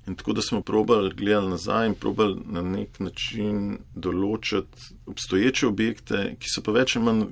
In 0.08 0.14
tako 0.14 0.32
da 0.32 0.42
smo 0.42 0.62
probali 0.62 1.14
gledati 1.14 1.48
nazaj 1.48 1.86
in 1.86 1.94
probali 1.94 2.40
na 2.46 2.62
nek 2.62 3.00
način 3.00 3.78
določiti 3.94 4.94
obstoječe 5.06 5.66
objekte, 5.66 6.22
ki 6.40 6.48
so 6.50 6.62
pa 6.64 6.72
več 6.72 6.96
ali 6.96 7.04
manj 7.04 7.26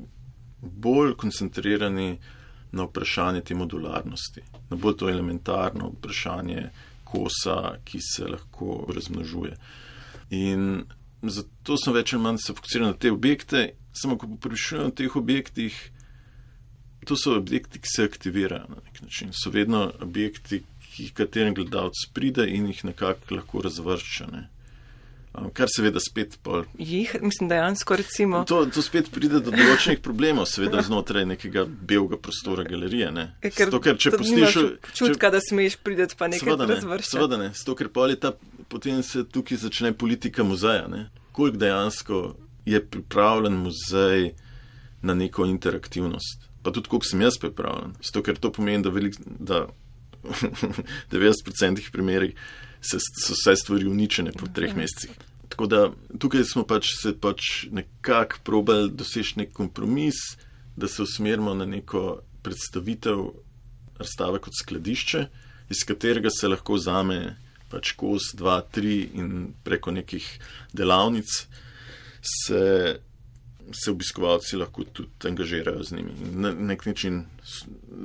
bolj 0.61 1.15
koncentrirani 1.17 2.19
na 2.73 2.85
vprašanje 2.85 3.41
te 3.49 3.57
modularnosti, 3.57 4.45
na 4.71 4.77
bolj 4.77 4.97
to 5.01 5.09
elementarno 5.09 5.93
vprašanje 5.97 6.69
kosa, 7.09 7.79
ki 7.85 8.01
se 8.05 8.29
lahko 8.29 8.85
razmnožuje. 8.95 9.57
In 10.37 10.85
zato 11.23 11.79
sem 11.81 11.97
več 11.97 12.13
ali 12.13 12.23
manj 12.23 12.43
se 12.45 12.55
fokusiral 12.55 12.93
na 12.93 12.99
te 13.01 13.13
objekte, 13.13 13.71
samo 13.97 14.19
ko 14.19 14.29
poprašujem 14.37 14.91
o 14.91 14.95
teh 14.95 15.17
objektih, 15.17 15.79
to 17.09 17.17
so 17.17 17.39
objekti, 17.39 17.81
ki 17.81 17.89
se 17.89 18.05
aktivirajo 18.05 18.69
na 18.69 18.83
nek 18.85 19.01
način. 19.03 19.31
So 19.33 19.51
vedno 19.51 19.87
objekti, 20.05 20.61
ki 20.99 21.11
katerem 21.15 21.55
gledalec 21.55 22.07
pride 22.15 22.47
in 22.51 22.67
jih 22.73 22.85
nekako 22.91 23.39
lahko 23.39 23.63
razvršča. 23.65 24.31
Ne. 24.33 24.49
Kar 25.55 25.71
seveda 25.71 26.01
spet 26.03 26.35
pol. 26.43 26.65
Jih, 26.79 27.13
mislim, 27.23 27.49
dejansko 27.53 27.97
recimo. 27.97 28.41
To, 28.49 28.65
to 28.75 28.83
spet 28.83 29.11
pride 29.15 29.39
do 29.45 29.53
določenih 29.55 30.01
problemov, 30.03 30.49
seveda 30.51 30.83
znotraj 30.83 31.27
nekega 31.29 31.63
belega 31.69 32.19
prostora 32.19 32.65
galerije. 32.67 33.11
Ne. 33.15 33.27
E, 33.39 33.53
ker, 33.55 33.71
Sto, 33.71 33.81
ker 33.85 34.01
če 34.01 34.15
poslušaš. 34.17 34.59
Čutka, 34.91 35.29
če, 35.29 35.33
da 35.37 35.43
smeš 35.45 35.79
priti 35.85 36.19
pa 36.19 36.31
nekaj 36.33 36.59
razvrščati. 36.65 37.13
Seveda 37.13 37.39
ne, 37.41 37.53
sto, 37.55 37.77
ker 37.79 37.93
pa 37.95 38.09
je 38.11 38.19
ta, 38.25 38.35
potem 38.73 39.03
se 39.07 39.23
tukaj 39.29 39.63
začne 39.69 39.95
politika 39.95 40.47
muzeja. 40.47 40.89
Ne. 40.91 41.07
Kolik 41.37 41.61
dejansko 41.61 42.23
je 42.69 42.83
pripravljen 42.83 43.61
muzej 43.63 44.33
na 45.07 45.15
neko 45.15 45.47
interaktivnost. 45.47 46.49
Pa 46.63 46.73
tudi, 46.75 46.91
koliko 46.91 47.07
sem 47.07 47.23
jaz 47.23 47.39
pripravljen. 47.41 47.95
Sto, 48.03 48.25
ker 48.27 48.41
to 48.41 48.51
pomeni, 48.53 48.83
da, 48.83 48.91
velik, 48.91 49.21
da 49.25 49.69
90% 51.13 51.91
primerih 51.93 52.35
se, 52.81 52.99
so 53.01 53.35
vse 53.35 53.57
stvari 53.57 53.87
uničene 53.87 54.33
po 54.33 54.47
treh 54.55 54.77
mesecih. 54.77 55.11
Tako 55.49 55.67
da 55.67 55.91
tukaj 56.19 56.45
smo 56.45 56.63
pač 56.69 56.93
se 57.03 57.15
pač 57.21 57.67
nekako 57.71 58.43
probali 58.45 58.91
doseči 58.91 59.39
nek 59.41 59.53
kompromis, 59.53 60.15
da 60.77 60.89
se 60.89 61.03
usmerimo 61.03 61.55
na 61.55 61.67
neko 61.67 62.21
predstavitev 62.43 63.25
razstave 63.99 64.39
kot 64.39 64.55
skladišče, 64.61 65.27
iz 65.71 65.85
katerega 65.87 66.31
se 66.31 66.49
lahko 66.49 66.79
vzame 66.79 67.37
pač 67.69 67.93
kos, 67.99 68.33
dva, 68.35 68.61
tri 68.63 69.03
in 69.19 69.53
preko 69.65 69.93
nekih 69.93 70.25
delavnic 70.73 71.29
se, 72.23 72.63
se 73.73 73.91
obiskovalci 73.91 74.57
lahko 74.57 74.85
tudi 74.85 75.29
angažirajo 75.29 75.83
z 75.83 75.93
njimi. 75.93 76.13
Na 76.35 76.53
nek 76.53 76.87
način 76.87 77.25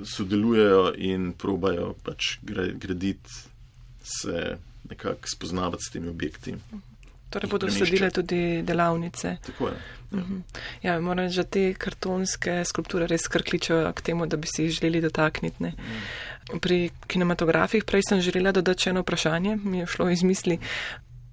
sodelujejo 0.05 0.93
in 0.97 1.33
probajo 1.33 1.93
pač 2.03 2.37
graditi 2.73 3.29
se 4.03 4.57
nekako 4.89 5.27
spoznavati 5.35 5.83
s 5.83 5.91
temi 5.91 6.09
objekti. 6.09 6.55
Torej 7.29 7.49
bodo 7.49 7.69
sledile 7.71 8.09
tudi 8.11 8.61
delavnice. 8.61 9.37
Tako 9.45 9.67
je. 9.67 9.73
Ja, 9.73 10.17
Mhm. 10.17 10.37
ja 10.83 10.99
moram 11.01 11.25
reči, 11.25 11.35
da 11.35 11.43
te 11.43 11.73
kartonske 11.73 12.65
skulpture 12.65 13.07
res 13.07 13.27
krkličajo 13.27 13.93
k 13.93 14.01
temu, 14.01 14.25
da 14.25 14.37
bi 14.37 14.47
si 14.47 14.63
jih 14.63 14.71
želeli 14.71 15.01
dotakniti. 15.01 15.63
Ne. 15.63 15.73
Pri 16.61 16.89
kinematografih 17.07 17.83
prej 17.83 18.01
sem 18.09 18.21
želela 18.21 18.51
dodati 18.51 18.83
še 18.83 18.89
eno 18.89 19.01
vprašanje, 19.01 19.55
mi 19.63 19.79
je 19.79 19.87
šlo 19.87 20.09
iz 20.09 20.23
misli. 20.23 20.59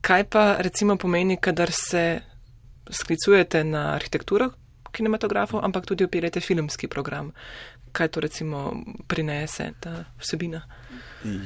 Kaj 0.00 0.25
pa 0.25 0.56
recimo 0.58 0.96
pomeni, 0.96 1.37
kadar 1.37 1.70
se 1.72 2.20
sklicujete 2.90 3.64
na 3.64 3.94
arhitekturo 3.94 4.50
kinematografov, 4.92 5.64
ampak 5.64 5.87
tudi 5.87 6.04
opirate 6.04 6.40
filmski 6.40 6.88
program? 6.88 7.32
Kaj 7.92 8.08
to 8.08 8.20
recimo 8.20 8.84
prinese, 9.06 9.72
ta 9.80 10.04
vsebina? 10.18 10.62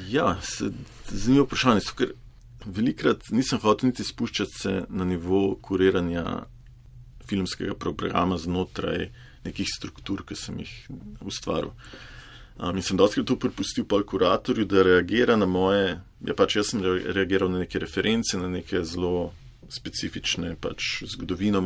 Ja, 0.08 0.36
zanimivo 1.08 1.44
vprašanje. 1.44 1.80
zato 1.80 1.96
Ker 1.96 2.12
velikrat 2.64 3.30
nisem 3.30 3.60
hotel 3.60 3.92
niti 3.92 4.04
spuščati 4.04 4.58
se 4.58 4.74
na 4.88 5.04
nivo 5.04 5.56
kuriranja 5.62 6.44
filmskega 7.28 7.74
programa 7.74 8.36
znotraj 8.38 9.08
nekih 9.44 9.68
struktur, 9.68 10.24
ki 10.24 10.36
sem 10.36 10.58
jih 10.60 10.72
ustvaril. 11.24 11.72
Um, 12.54 12.76
in 12.76 12.84
sem 12.86 12.96
dosti 12.96 13.24
to 13.26 13.36
prepustil 13.40 13.84
pa 13.88 13.98
kuratorju, 14.06 14.64
da 14.64 14.84
reagira 14.86 15.36
na 15.36 15.46
moje. 15.46 15.98
Ja, 16.24 16.36
pač 16.38 16.56
jaz 16.56 16.70
sem 16.70 16.84
re- 16.84 17.12
reagiral 17.12 17.50
na 17.50 17.64
neke 17.64 17.80
reference, 17.82 18.38
na 18.38 18.48
neke 18.48 18.84
zelo 18.86 19.32
specifične, 19.68 20.56
pač 20.60 21.02
zgodovino, 21.06 21.60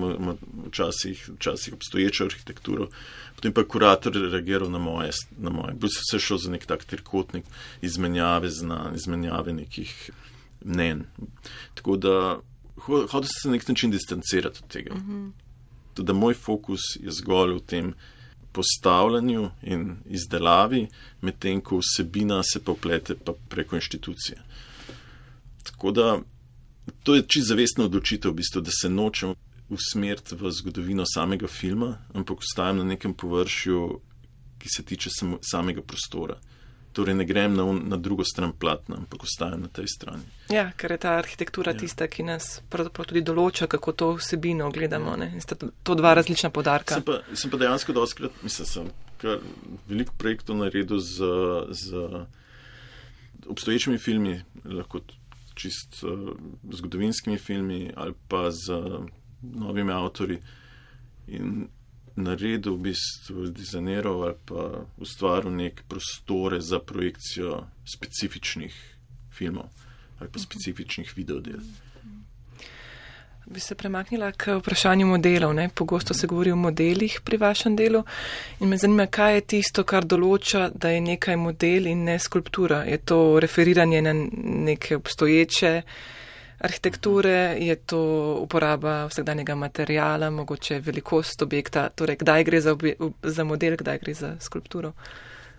včasih, 0.66 1.28
včasih 1.36 1.74
obstoječo 1.74 2.24
arhitekturo. 2.24 2.88
Potem 3.34 3.52
pa 3.52 3.60
je 3.60 3.68
kurator 3.68 4.12
reagiral 4.12 4.70
na 4.70 4.78
moje, 4.78 5.10
na 5.38 5.50
moje. 5.50 5.74
Bil 5.74 5.88
se 5.88 6.00
vse 6.02 6.18
šel 6.26 6.38
za 6.38 6.50
nek 6.50 6.66
tak 6.66 6.84
trikotnik 6.84 7.44
izmenjave 7.82 8.50
znanj, 8.50 8.94
izmenjave 8.96 9.52
nekih 9.52 10.10
mnen. 10.64 11.04
Tako 11.74 11.96
da 11.96 12.40
ho- 12.76 13.06
hotel 13.06 13.28
sem 13.28 13.42
se 13.42 13.48
na 13.48 13.52
nek 13.52 13.68
način 13.68 13.90
distancirati 13.90 14.60
od 14.62 14.70
tega. 14.70 14.94
Tudi 15.94 16.06
da 16.06 16.12
moj 16.12 16.34
fokus 16.34 16.80
je 17.00 17.10
zgolj 17.10 17.54
v 17.54 17.60
tem 17.66 17.94
postavljanju 18.52 19.50
in 19.62 19.96
izdelavi, 20.06 20.86
medtem 21.20 21.60
ko 21.60 21.78
vsebina 21.78 22.42
se 22.42 22.60
poplete 22.64 23.14
pa 23.14 23.32
preko 23.48 23.76
inštitucije. 23.76 24.38
Tako 25.62 25.90
da 25.90 26.18
to 27.02 27.14
je 27.14 27.22
čisto 27.22 27.48
zavestna 27.48 27.84
odločitev, 27.84 28.30
v 28.30 28.34
bistvu, 28.34 28.60
da 28.60 28.70
se 28.70 28.88
nočem 28.88 29.34
usmeriti 29.68 30.34
v 30.34 30.50
zgodovino 30.50 31.04
samega 31.06 31.46
filma, 31.46 31.98
ampak 32.14 32.38
ostajam 32.38 32.76
na 32.76 32.84
nekem 32.84 33.14
površju, 33.14 34.00
ki 34.58 34.68
se 34.68 34.82
tiče 34.82 35.10
samo, 35.10 35.38
samega 35.42 35.82
prostora. 35.82 36.38
Torej 36.92 37.14
ne 37.14 37.24
grem 37.24 37.54
na, 37.54 37.64
na 37.72 37.96
drugo 37.96 38.24
stran 38.24 38.52
platna, 38.58 38.96
ampak 38.96 39.22
ostajam 39.22 39.60
na 39.60 39.68
tej 39.68 39.86
strani. 39.86 40.24
Ja, 40.50 40.72
ker 40.76 40.90
je 40.90 40.98
ta 40.98 41.12
arhitektura 41.18 41.72
Ja. 41.72 41.78
tista, 41.78 42.08
ki 42.08 42.22
nas 42.22 42.60
pravzaprav 42.70 43.06
tudi 43.06 43.22
določa, 43.22 43.68
kako 43.68 43.92
to 43.92 44.08
vsebino 44.16 44.70
gledamo. 44.72 45.14
In 45.22 45.40
sta 45.40 45.54
to- 45.54 45.94
dva 45.94 46.14
različna 46.14 46.50
podarka. 46.50 46.94
Sem 46.94 47.04
pa, 47.04 47.20
sem 47.34 47.50
pa 47.50 47.56
dejansko 47.56 47.92
doskrat, 47.92 48.32
mislim, 48.42 48.66
sem 48.66 48.90
kar 49.18 49.38
veliko 49.88 50.12
projektov 50.18 50.56
naredil 50.56 50.98
z, 50.98 51.22
z 51.70 51.92
obstoječimi 53.46 53.98
filmi, 53.98 54.40
lahko 54.64 55.00
čist 55.58 56.02
uh, 56.06 56.30
zgodovinskimi 56.70 57.38
filmi 57.38 57.80
ali 57.96 58.14
pa 58.28 58.48
z 58.50 58.78
novimi 59.42 59.92
avtori. 59.92 60.38
In 61.28 61.66
naredil 62.18 62.74
v 62.74 62.90
bistvu 62.90 63.50
dizajnerov 63.54 64.22
ali 64.26 64.38
pa 64.46 64.62
ustvaril 64.98 65.54
neke 65.54 65.82
prostore 65.88 66.60
za 66.60 66.78
projekcijo 66.78 67.66
specifičnih 67.86 68.74
filmov 69.30 69.70
ali 70.18 70.30
pa 70.30 70.38
specifičnih 70.38 71.12
videodel. 71.16 71.62
Bi 73.50 73.60
se 73.60 73.74
premaknila 73.74 74.32
k 74.32 74.58
vprašanju 74.58 75.06
modelov. 75.06 75.54
Ne? 75.54 75.68
Pogosto 75.74 76.14
se 76.14 76.26
govori 76.26 76.50
o 76.52 76.56
modelih 76.56 77.20
pri 77.24 77.36
vašem 77.36 77.76
delu 77.76 78.04
in 78.60 78.68
me 78.68 78.76
zanima, 78.76 79.06
kaj 79.06 79.34
je 79.34 79.40
tisto, 79.40 79.84
kar 79.84 80.04
določa, 80.04 80.68
da 80.74 80.90
je 80.92 81.00
nekaj 81.00 81.36
model 81.36 81.86
in 81.88 82.04
ne 82.04 82.18
skulptura. 82.18 82.82
Je 82.84 82.98
to 82.98 83.40
referiranje 83.40 84.02
na 84.02 84.12
neke 84.68 84.96
obstoječe 84.96 85.82
arhitekture, 86.58 87.56
je 87.58 87.76
to 87.76 88.00
uporaba 88.42 89.06
vsakdanjega 89.06 89.54
materijala, 89.54 90.30
mogoče 90.30 90.80
velikost 90.80 91.42
objekta, 91.42 91.88
torej 91.88 92.16
kdaj 92.16 92.44
gre 92.44 92.60
za, 92.60 92.72
obje, 92.72 92.96
za 93.22 93.44
model, 93.44 93.76
kdaj 93.76 93.98
gre 93.98 94.14
za 94.14 94.34
skulpturo. 94.40 94.92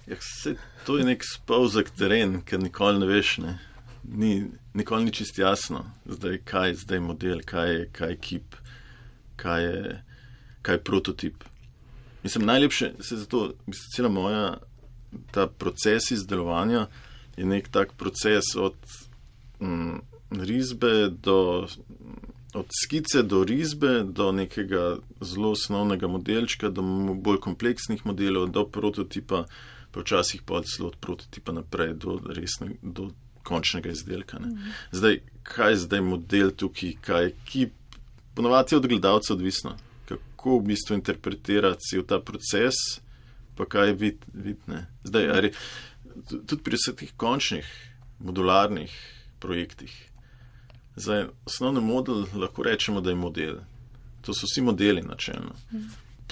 Ja, 0.07 0.15
se, 0.19 0.55
to 0.85 0.97
je 0.97 1.05
nek 1.05 1.23
spolzak 1.25 1.89
teren, 1.97 2.41
ker 2.45 2.59
nikoli 2.59 2.99
ne 2.99 3.09
veš. 3.09 3.37
Ne. 3.45 3.57
Ni, 4.11 4.45
nikoli 4.73 5.05
ni 5.05 5.11
čist 5.11 5.37
jasno, 5.37 5.83
zdaj, 6.05 6.39
kaj 6.45 6.69
je 6.69 6.75
zdaj 6.75 6.99
model, 6.99 7.41
kaj 7.45 7.73
je, 7.73 7.89
kaj 7.93 8.09
je 8.09 8.17
kip, 8.17 8.55
kaj 9.35 9.63
je, 9.63 10.03
kaj 10.61 10.75
je 10.75 10.83
prototip. 10.83 11.43
Mislim, 12.23 12.45
najlepše 12.45 12.93
se 12.99 13.17
zato, 13.17 13.51
mislim, 13.67 13.85
cela 13.95 14.09
moja 14.09 14.57
ta 15.31 15.47
proces 15.47 16.11
izdelovanja 16.11 16.87
je 17.37 17.45
nek 17.45 17.69
tak 17.69 17.93
proces 17.93 18.43
od 18.57 18.75
mm, 19.59 19.99
risbe 20.29 21.09
do. 21.09 21.67
Od 22.53 22.65
skice 22.83 23.21
do 23.23 23.43
risbe, 23.43 24.03
do 24.03 24.31
nekega 24.31 24.97
zelo 25.21 25.51
osnovnega 25.51 26.07
modelčka, 26.07 26.69
do 26.69 26.81
bolj 27.13 27.37
kompleksnih 27.39 28.01
modelov, 28.05 28.47
do 28.49 28.63
prototipa, 28.65 29.43
pa 29.91 30.01
včasih 30.01 30.41
pa 30.41 30.63
celo 30.65 30.89
od 30.89 30.95
prototipa 30.97 31.53
naprej 31.53 31.93
do, 31.93 32.17
resne, 32.25 32.71
do 32.81 33.11
končnega 33.49 33.91
izdelka. 33.95 34.39
Ne. 34.43 34.53
Zdaj, 34.95 35.19
kaj 35.49 35.73
je 35.73 35.83
zdaj 35.85 36.01
model 36.05 36.51
tukaj, 36.53 36.95
kaj 37.05 37.23
je 37.25 37.35
kip, 37.49 37.99
ponovadi 38.37 38.75
je 38.75 38.81
od 38.81 38.87
gledalca 38.87 39.33
odvisno, 39.33 39.75
kako 40.09 40.59
v 40.59 40.67
bistvu 40.71 40.97
interpretirati 40.99 41.89
cel 41.89 42.05
ta 42.07 42.21
proces, 42.21 42.77
pa 43.57 43.65
kaj 43.65 43.91
je 43.91 43.95
vid, 43.99 44.25
vidne. 44.33 44.85
Zdaj, 45.03 45.29
ali, 45.35 45.53
tudi 46.29 46.61
pri 46.63 46.77
vseh 46.79 46.95
teh 46.95 47.15
končnih 47.17 47.67
modularnih 48.19 48.93
projektih. 49.39 49.91
Zdaj, 50.95 51.25
osnovni 51.45 51.81
model 51.81 52.25
lahko 52.35 52.63
rečemo, 52.63 53.01
da 53.01 53.09
je 53.09 53.15
model. 53.15 53.59
To 54.21 54.33
so 54.33 54.47
vsi 54.47 54.61
modeli 54.61 55.01
načelno. 55.01 55.55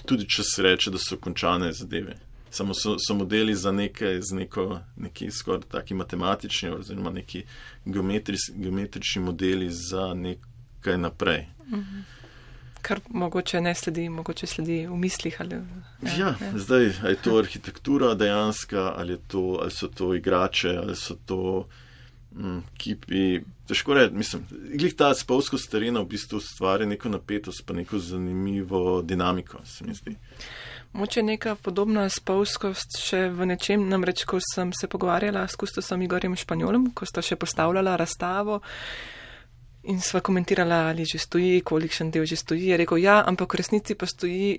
Tudi 0.05 0.27
če 0.27 0.43
se 0.43 0.63
reče, 0.63 0.91
da 0.91 0.99
so 0.99 1.17
končane 1.17 1.71
zadeve. 1.73 2.17
Samo 2.49 2.73
so, 2.73 2.95
so 3.07 3.13
modeli 3.13 3.55
za 3.55 3.71
nekaj, 3.71 4.21
z 4.21 4.35
neko, 4.35 4.79
neki 4.97 5.31
skoraj 5.31 5.61
taki 5.71 5.93
matematični, 5.93 6.69
oziroma 6.69 7.09
neki 7.09 7.43
geometris, 7.85 8.39
geometrični 8.55 9.21
modeli 9.21 9.69
za 9.71 10.13
nekaj 10.13 10.97
naprej. 10.97 11.45
Kar 12.81 12.99
mogoče 13.09 13.61
ne 13.61 13.75
sledi, 13.75 14.09
mogoče 14.09 14.47
sledi 14.47 14.87
v 14.87 14.95
mislih. 14.95 15.41
Ali, 15.41 15.55
Ja, 16.01 16.17
ja, 16.17 16.35
ja. 16.41 16.51
zdaj 16.55 16.91
ali 17.03 17.11
je 17.11 17.15
to 17.15 17.37
arhitektura 17.37 18.13
dejanska, 18.15 18.93
ali, 18.95 19.17
to, 19.27 19.59
ali 19.61 19.71
so 19.71 19.87
to 19.87 20.13
igrače, 20.15 20.77
ali 20.77 20.95
so 20.95 21.15
to 21.25 21.67
mm, 22.37 22.63
kipi. 22.77 23.41
Težko 23.67 23.97
reči, 23.97 24.15
mislim, 24.15 24.45
glih 24.79 24.95
ta 24.95 25.11
spolsko 25.15 25.57
starina 25.59 25.99
v 26.01 26.13
bistvu 26.13 26.39
ustvari 26.39 26.85
neko 26.87 27.09
napetost, 27.09 27.65
pa 27.65 27.75
neko 27.75 27.99
zanimivo 27.99 29.01
dinamiko, 29.01 29.59
se 29.65 29.85
mi 29.85 29.93
zdi. 29.93 30.15
Moče 30.93 31.21
neka 31.23 31.55
podobna 31.61 32.07
spolskost 32.09 32.95
še 33.03 33.27
v 33.35 33.49
nečem, 33.51 33.83
namreč 33.89 34.23
ko 34.25 34.39
sem 34.41 34.71
se 34.73 34.87
pogovarjala 34.87 35.43
s 35.47 35.59
Kustosom 35.59 36.01
Igorjem 36.01 36.35
Španjolom, 36.39 36.91
ko 36.95 37.05
sta 37.05 37.21
še 37.21 37.35
postavljala 37.35 37.97
razstavo 37.99 38.61
in 39.91 39.99
sva 40.03 40.21
komentirala, 40.23 40.87
ali 40.91 41.05
že 41.05 41.19
stoji, 41.19 41.61
kolikšen 41.61 42.11
del 42.11 42.25
že 42.25 42.39
stoji, 42.39 42.71
je 42.71 42.79
rekel, 42.81 43.03
ja, 43.03 43.21
ampak 43.27 43.53
v 43.53 43.61
resnici 43.61 43.95
pa 43.95 44.07
stoji 44.07 44.57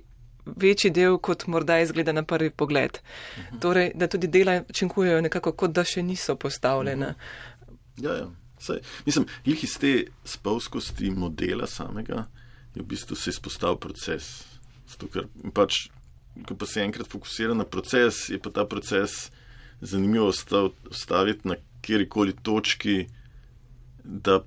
večji 0.57 0.91
del, 0.91 1.19
kot 1.19 1.47
morda 1.47 1.79
izgleda 1.81 2.13
na 2.13 2.23
prvi 2.23 2.51
pogled. 2.51 2.99
Torej, 3.61 3.93
da 3.95 4.07
tudi 4.07 4.27
dela 4.27 4.63
činkujejo 4.73 5.21
nekako, 5.21 5.53
kot 5.53 5.73
da 5.73 5.85
še 5.85 6.03
niso 6.03 6.37
postavljena. 6.37 7.15
Ja, 8.03 8.15
ja. 8.15 8.29
Saj, 8.59 8.81
mislim, 9.07 9.27
jih 9.47 9.65
iz 9.65 9.79
te 9.79 9.93
spolskosti 10.27 11.11
modela 11.11 11.67
samega 11.67 12.27
je 12.75 12.83
v 12.83 12.87
bistvu 12.87 13.17
se 13.17 13.31
izpostavil 13.31 13.77
proces. 13.77 14.45
Zato, 14.89 15.09
ker 15.13 15.27
pač, 15.55 15.89
ko 16.47 16.57
pa 16.57 16.67
se 16.67 16.83
enkrat 16.85 17.11
fokusira 17.11 17.55
na 17.55 17.67
proces, 17.67 18.29
je 18.31 18.39
pa 18.39 18.53
ta 18.55 18.65
proces 18.67 19.31
zanimivo 19.81 20.33
staviti 20.33 21.49
na 21.49 21.57
kjerkoli 21.83 22.37
točki, 22.43 23.07
da, 24.05 24.41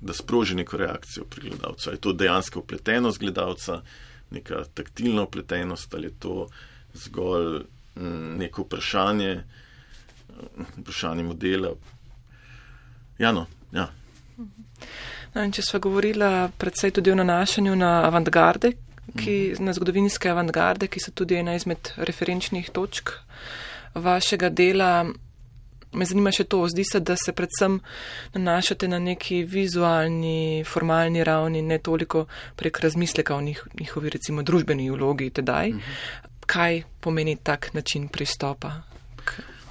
da 0.00 0.14
sproži 0.14 0.54
neko 0.54 0.76
reakcijo 0.76 1.24
pri 1.24 1.48
gledalcu. 1.48 1.88
Ali 1.88 1.96
je 1.96 2.00
to 2.00 2.12
dejansko 2.12 2.60
upletenost 2.60 3.18
gledalca, 3.18 3.82
neka 4.30 4.64
taktilna 4.74 5.22
upletenost, 5.22 5.94
ali 5.94 6.10
je 6.10 6.18
to 6.18 6.48
zgolj 6.94 7.62
m, 7.96 8.36
neko 8.38 8.62
vprašanje, 8.62 9.44
vprašanje 10.78 11.22
modela. 11.22 11.74
Ja, 13.20 13.32
no, 13.36 13.44
ja. 13.76 13.90
No, 15.34 15.42
če 15.52 15.62
sva 15.62 15.78
govorila 15.82 16.48
predvsej 16.58 16.94
tudi 16.96 17.12
o 17.12 17.16
nanašanju 17.18 17.74
na 17.76 17.90
avantgarde, 18.08 18.72
ki, 19.12 19.34
na 19.60 19.74
zgodovinske 19.76 20.30
avantgarde, 20.32 20.88
ki 20.88 21.02
so 21.02 21.12
tudi 21.14 21.36
ena 21.36 21.54
izmed 21.58 21.92
referenčnih 22.00 22.70
točk 22.72 23.12
vašega 23.94 24.48
dela. 24.48 25.04
Me 25.92 26.06
zanima 26.06 26.30
še 26.32 26.46
to, 26.46 26.62
zdi 26.70 26.84
se, 26.86 27.02
da 27.02 27.16
se 27.18 27.34
predvsem 27.34 27.80
nanašate 28.38 28.88
na 28.88 29.00
neki 29.02 29.42
vizualni, 29.42 30.62
formalni 30.64 31.24
ravni, 31.26 31.60
ne 31.66 31.80
toliko 31.82 32.24
prek 32.56 32.80
razmisleka 32.80 33.34
o 33.36 33.42
njih, 33.42 33.64
njihovi 33.80 34.14
recimo 34.16 34.46
družbeni 34.46 34.88
vlogi 34.90 35.28
tedaj. 35.34 35.74
Mhm. 35.74 35.96
Kaj 36.50 36.82
pomeni 37.02 37.36
tak 37.36 37.74
način 37.74 38.08
pristopa? 38.08 38.72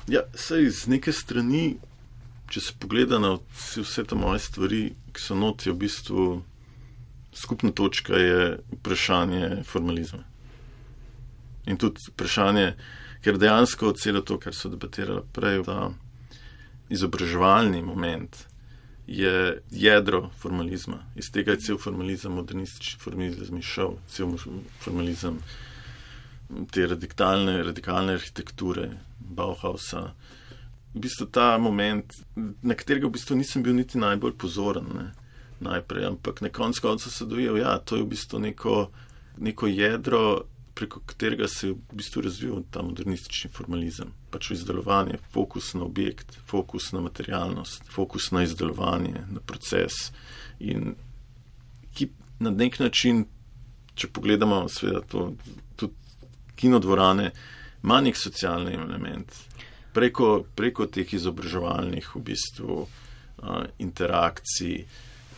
Ja, 0.08 0.22
sej 0.36 0.68
iz 0.68 0.88
neke 0.88 1.12
strani, 1.16 1.78
če 2.50 2.62
se 2.62 2.74
pogleda 2.82 3.20
na 3.22 3.36
vse 3.54 4.04
te 4.04 4.18
moje 4.18 4.42
stvari, 4.44 4.82
ki 5.14 5.22
so 5.22 5.38
noti, 5.38 5.70
v 5.70 5.78
bistvu 5.86 6.26
skupna 7.36 7.72
točka 7.72 8.18
je 8.18 8.58
vprašanje 8.74 9.64
formalizma. 9.70 10.24
In 11.70 11.78
tudi 11.78 12.10
vprašanje, 12.10 12.74
ker 13.22 13.38
dejansko 13.38 13.94
celo 13.94 14.24
to, 14.26 14.40
kar 14.42 14.56
so 14.56 14.72
debatirali 14.72 15.26
prej, 15.34 15.64
da 15.68 15.92
izobraževalni 16.90 17.82
moment 17.86 18.46
je 19.10 19.62
jedro 19.72 20.30
formalizma. 20.38 21.04
Iz 21.16 21.32
tega 21.34 21.52
je 21.52 21.66
cel 21.66 21.78
formalizem, 21.78 22.34
modernistični 22.34 23.00
formalizem 23.02 23.58
izšel, 23.58 23.96
cel 24.10 24.36
formalizem 24.82 25.40
te 26.72 26.86
radikalne, 26.88 27.60
radikalne 27.64 28.18
arhitekture, 28.18 28.90
Bauhausa. 29.20 30.12
V 30.94 31.04
bistvu 31.04 31.28
ta 31.30 31.58
moment, 31.62 32.16
na 32.36 32.76
katerega 32.76 33.08
v 33.08 33.14
bistvu 33.18 33.38
nisem 33.38 33.64
bil 33.64 33.76
niti 33.78 34.00
najbolj 34.02 34.34
pozoren, 34.42 34.88
ne, 34.96 35.12
najprej, 35.60 36.08
ampak 36.08 36.42
na 36.42 36.50
koncu 36.50 36.82
konca 36.82 37.10
se 37.10 37.26
dojel, 37.26 37.60
da 37.60 37.62
ja, 37.62 37.78
to 37.78 38.00
je 38.00 38.04
v 38.04 38.10
bistvu 38.16 38.40
neko, 38.40 38.78
neko 39.38 39.68
jedro 39.68 40.24
preko 40.80 41.00
katerega 41.00 41.48
se 41.48 41.68
je 41.68 41.74
v 41.74 41.96
bistvu 42.00 42.22
razvil 42.22 42.62
ta 42.72 42.82
modernistični 42.82 43.50
formalizem. 43.52 44.14
Pač 44.32 44.52
izdelovanje, 44.56 45.18
fokus 45.34 45.74
na 45.76 45.84
objekt, 45.84 46.38
fokus 46.48 46.92
na 46.96 47.02
materialnost, 47.04 47.90
fokus 47.92 48.30
na 48.32 48.46
izdelovanje, 48.48 49.26
na 49.28 49.44
proces. 49.44 49.98
In 50.60 50.96
ki 51.94 52.08
na 52.40 52.54
nek 52.56 52.80
način, 52.80 53.26
če 54.00 54.08
pogledamo, 54.16 54.62
seveda, 54.72 55.04
to, 55.12 55.26
tudi 55.76 56.24
kinodvorane, 56.56 57.32
ima 57.84 58.00
nek 58.06 58.16
socialni 58.16 58.80
element. 58.80 59.36
Preko, 59.94 60.44
preko 60.56 60.86
teh 60.86 61.14
izobraževalnih 61.14 62.16
v 62.16 62.22
bistvu, 62.22 62.88
interakcij, 63.80 64.84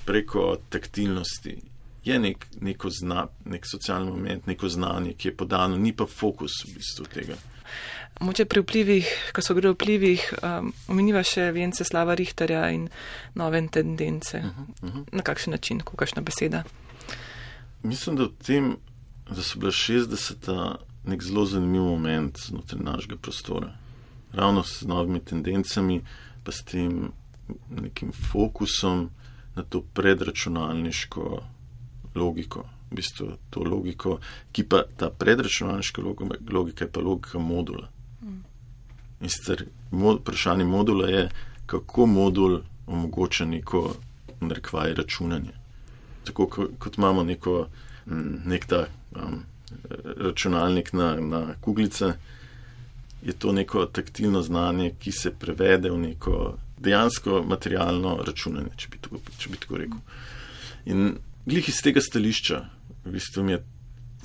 preko 0.06 0.58
taktilnosti 0.70 1.56
je 2.04 2.20
nek, 2.20 2.46
neko 2.62 2.90
zna, 2.90 3.28
nek 3.46 3.66
socialni 3.66 4.12
moment, 4.12 4.48
neko 4.48 4.70
znanje, 4.70 5.14
ki 5.14 5.28
je 5.28 5.38
podano, 5.38 5.78
ni 5.78 5.94
pa 5.94 6.06
fokus 6.06 6.64
v 6.66 6.76
bistvu 6.80 7.06
tega. 7.14 7.38
Moče 8.22 8.46
pri 8.46 8.62
vplivih, 8.62 9.10
ko 9.34 9.42
so 9.42 9.56
gre 9.58 9.72
v 9.72 9.78
vplivih, 9.78 10.24
um, 10.42 10.72
omeniva 10.92 11.24
še 11.26 11.52
vence 11.56 11.86
Slava 11.88 12.16
Richterja 12.18 12.68
in 12.74 12.90
nove 13.38 13.62
tendence. 13.72 14.38
Uh 14.38 14.46
-huh, 14.46 14.90
uh 14.90 14.96
-huh. 14.96 15.06
Na 15.12 15.22
kakšen 15.22 15.52
način, 15.52 15.80
kakšna 15.80 16.22
beseda? 16.22 16.64
Mislim, 17.84 18.16
da 18.16 18.28
tem, 18.46 18.78
da 19.30 19.42
so 19.44 19.60
bila 19.60 19.72
60. 19.72 20.76
nek 21.04 21.24
zelo 21.24 21.46
zanimiv 21.46 21.82
moment 21.82 22.38
znotraj 22.40 22.82
našega 22.84 23.16
prostora. 23.16 23.81
Ravno 24.34 24.63
s 24.63 24.82
novimi 24.82 25.20
tendencami, 25.20 26.02
pa 26.44 26.52
s 26.52 26.63
tem 26.63 27.12
nekim 27.70 28.12
fokusom 28.12 29.10
na 29.56 29.63
to 29.63 29.82
predračunalniško 29.94 31.41
logiko, 32.15 32.65
v 32.91 32.96
bistvu 32.96 33.28
to 33.50 33.63
logiko, 33.63 34.20
ki 34.52 34.63
pa 34.63 34.84
ta 34.98 35.10
predračunalniška 35.10 36.02
logika 36.50 36.86
je 36.86 36.91
pa 36.91 37.00
logika 37.00 37.39
modula. 37.39 37.89
In 39.22 39.30
sicer 39.30 39.65
vprašanje 39.91 40.65
modula 40.65 41.10
je, 41.10 41.30
kako 41.65 42.06
modul 42.06 42.62
omogoča 42.88 43.46
neko 43.46 43.96
narekvaj 44.41 44.94
računanje. 44.94 45.54
Tako 46.24 46.48
kot 46.80 46.98
imamo 46.98 47.24
neko, 47.24 47.67
nek 48.46 48.65
ta 48.65 48.86
um, 49.15 49.44
računalnik 50.17 50.94
na, 50.94 51.15
na 51.15 51.54
kuglice, 51.62 52.13
je 53.22 53.34
to 53.34 53.52
neko 53.52 53.86
taktilno 53.86 54.42
znanje, 54.42 54.94
ki 55.00 55.12
se 55.12 55.32
prevede 55.32 55.92
v 55.92 55.98
neko 55.98 56.58
dejansko 56.80 57.44
materialno 57.48 58.18
računanje, 58.26 58.74
če 58.78 58.88
bi 58.92 59.02
tako, 59.02 59.22
če 59.38 59.50
bi 59.50 59.60
tako 59.62 59.78
rekel. 59.78 60.00
In 60.86 61.14
glih 61.46 61.70
iz 61.70 61.82
tega 61.86 62.02
stališča, 62.02 62.62
v 63.06 63.14
bistvu 63.14 63.46
je, 63.50 63.60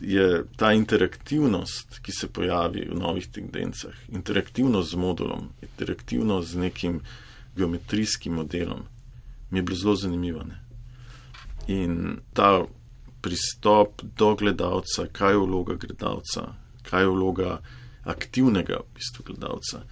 je 0.00 0.26
ta 0.56 0.72
interaktivnost, 0.72 2.00
ki 2.04 2.12
se 2.12 2.28
pojavi 2.32 2.88
v 2.90 2.96
novih 2.96 3.28
tendencah, 3.32 3.96
interaktivnost 4.08 4.94
z 4.94 5.00
modulom, 5.00 5.50
interaktivnost 5.62 6.54
z 6.54 6.64
nekim 6.64 7.00
geometrijskim 7.56 8.40
modelom, 8.40 8.86
mi 9.50 9.58
je 9.58 9.62
bilo 9.62 9.76
zelo 9.76 9.96
zanimivo. 9.96 10.44
Ne? 10.44 10.60
In 11.68 12.20
ta 12.32 12.64
pristop 13.20 14.02
do 14.16 14.34
gledalca, 14.34 15.06
kaj 15.12 15.32
je 15.32 15.38
vloga 15.44 15.74
gledalca, 15.74 16.52
kaj 16.86 17.02
je 17.02 17.08
vloga 17.12 17.58
aktivnega 18.06 18.80
v 18.80 18.94
bistvu 18.94 19.24
gledalca. 19.26 19.82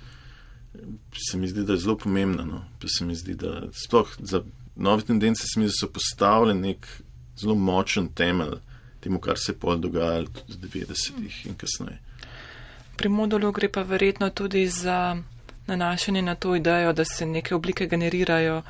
Se 1.31 1.39
mi 1.39 1.49
zdi, 1.49 1.65
da 1.65 1.73
je 1.73 1.85
zelo 1.85 1.97
pomembno. 1.99 2.45
No? 2.45 2.63
Se 2.87 3.05
mi 3.05 3.15
zdi, 3.15 3.35
da 3.35 3.69
sploh 3.85 4.09
za 4.19 4.43
nove 4.77 5.03
tendence 5.03 5.47
se 5.47 5.61
mi 5.61 5.69
zdi, 5.69 5.75
da 5.75 5.87
so 5.87 5.93
postavljeni 5.93 6.69
nek 6.69 6.87
zelo 7.37 7.55
močen 7.55 8.09
temelj 8.09 8.59
temu, 9.01 9.21
kar 9.21 9.39
se 9.39 9.53
je 9.53 9.59
pol 9.59 9.79
dogajalo 9.79 10.27
tudi 10.33 10.57
v 10.63 10.87
90-ih 10.87 11.47
in 11.47 11.55
kasneje. 11.61 12.01
Pri 12.97 13.09
modulu 13.09 13.53
gre 13.53 13.69
pa 13.69 13.83
verjetno 13.83 14.31
tudi 14.31 14.67
za 14.69 15.17
nanašanje 15.67 16.23
na 16.23 16.35
to 16.35 16.57
idejo, 16.57 16.93
da 16.93 17.05
se 17.05 17.27
neke 17.27 17.55
oblike 17.55 17.87
generirajo 17.87 18.63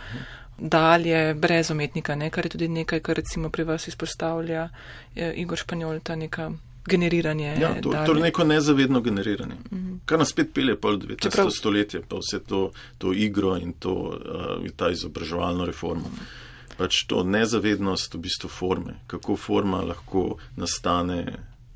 dalje 0.58 1.34
brez 1.34 1.70
umetnika, 1.70 2.14
ne? 2.14 2.30
kar 2.30 2.46
je 2.46 2.50
tudi 2.50 2.68
nekaj, 2.68 3.00
kar 3.00 3.16
recimo 3.16 3.50
pri 3.50 3.64
vas 3.64 3.88
izpostavlja 3.88 4.68
Igor 5.14 5.58
Španjol, 5.58 6.00
ta 6.00 6.16
neka 6.16 6.50
generiranje. 6.86 7.56
Ja, 7.60 7.74
to, 7.80 7.90
to 8.06 8.14
je 8.14 8.20
neko 8.20 8.44
nezavedno 8.44 9.00
generiranje, 9.00 9.54
mm 9.54 9.78
-hmm. 9.78 9.98
kar 10.04 10.18
nas 10.18 10.28
spet 10.28 10.54
pelje 10.54 10.76
pol 10.76 10.98
19. 10.98 11.20
Čeprav... 11.22 11.50
stoletje, 11.50 12.02
pa 12.08 12.16
vse 12.16 12.44
to, 12.44 12.70
to 12.98 13.12
igro 13.12 13.56
in 13.56 13.72
to, 13.72 13.92
uh, 13.92 14.70
ta 14.76 14.90
izobraževalno 14.90 15.64
reformo. 15.64 16.08
Mm 16.08 16.18
-hmm 16.18 16.44
pač 16.76 17.04
to 17.06 17.22
nezavednost 17.22 18.14
v 18.14 18.22
bistvu 18.26 18.50
forme, 18.50 18.98
kako 19.06 19.36
forma 19.36 19.82
lahko 19.82 20.36
nastane 20.56 21.24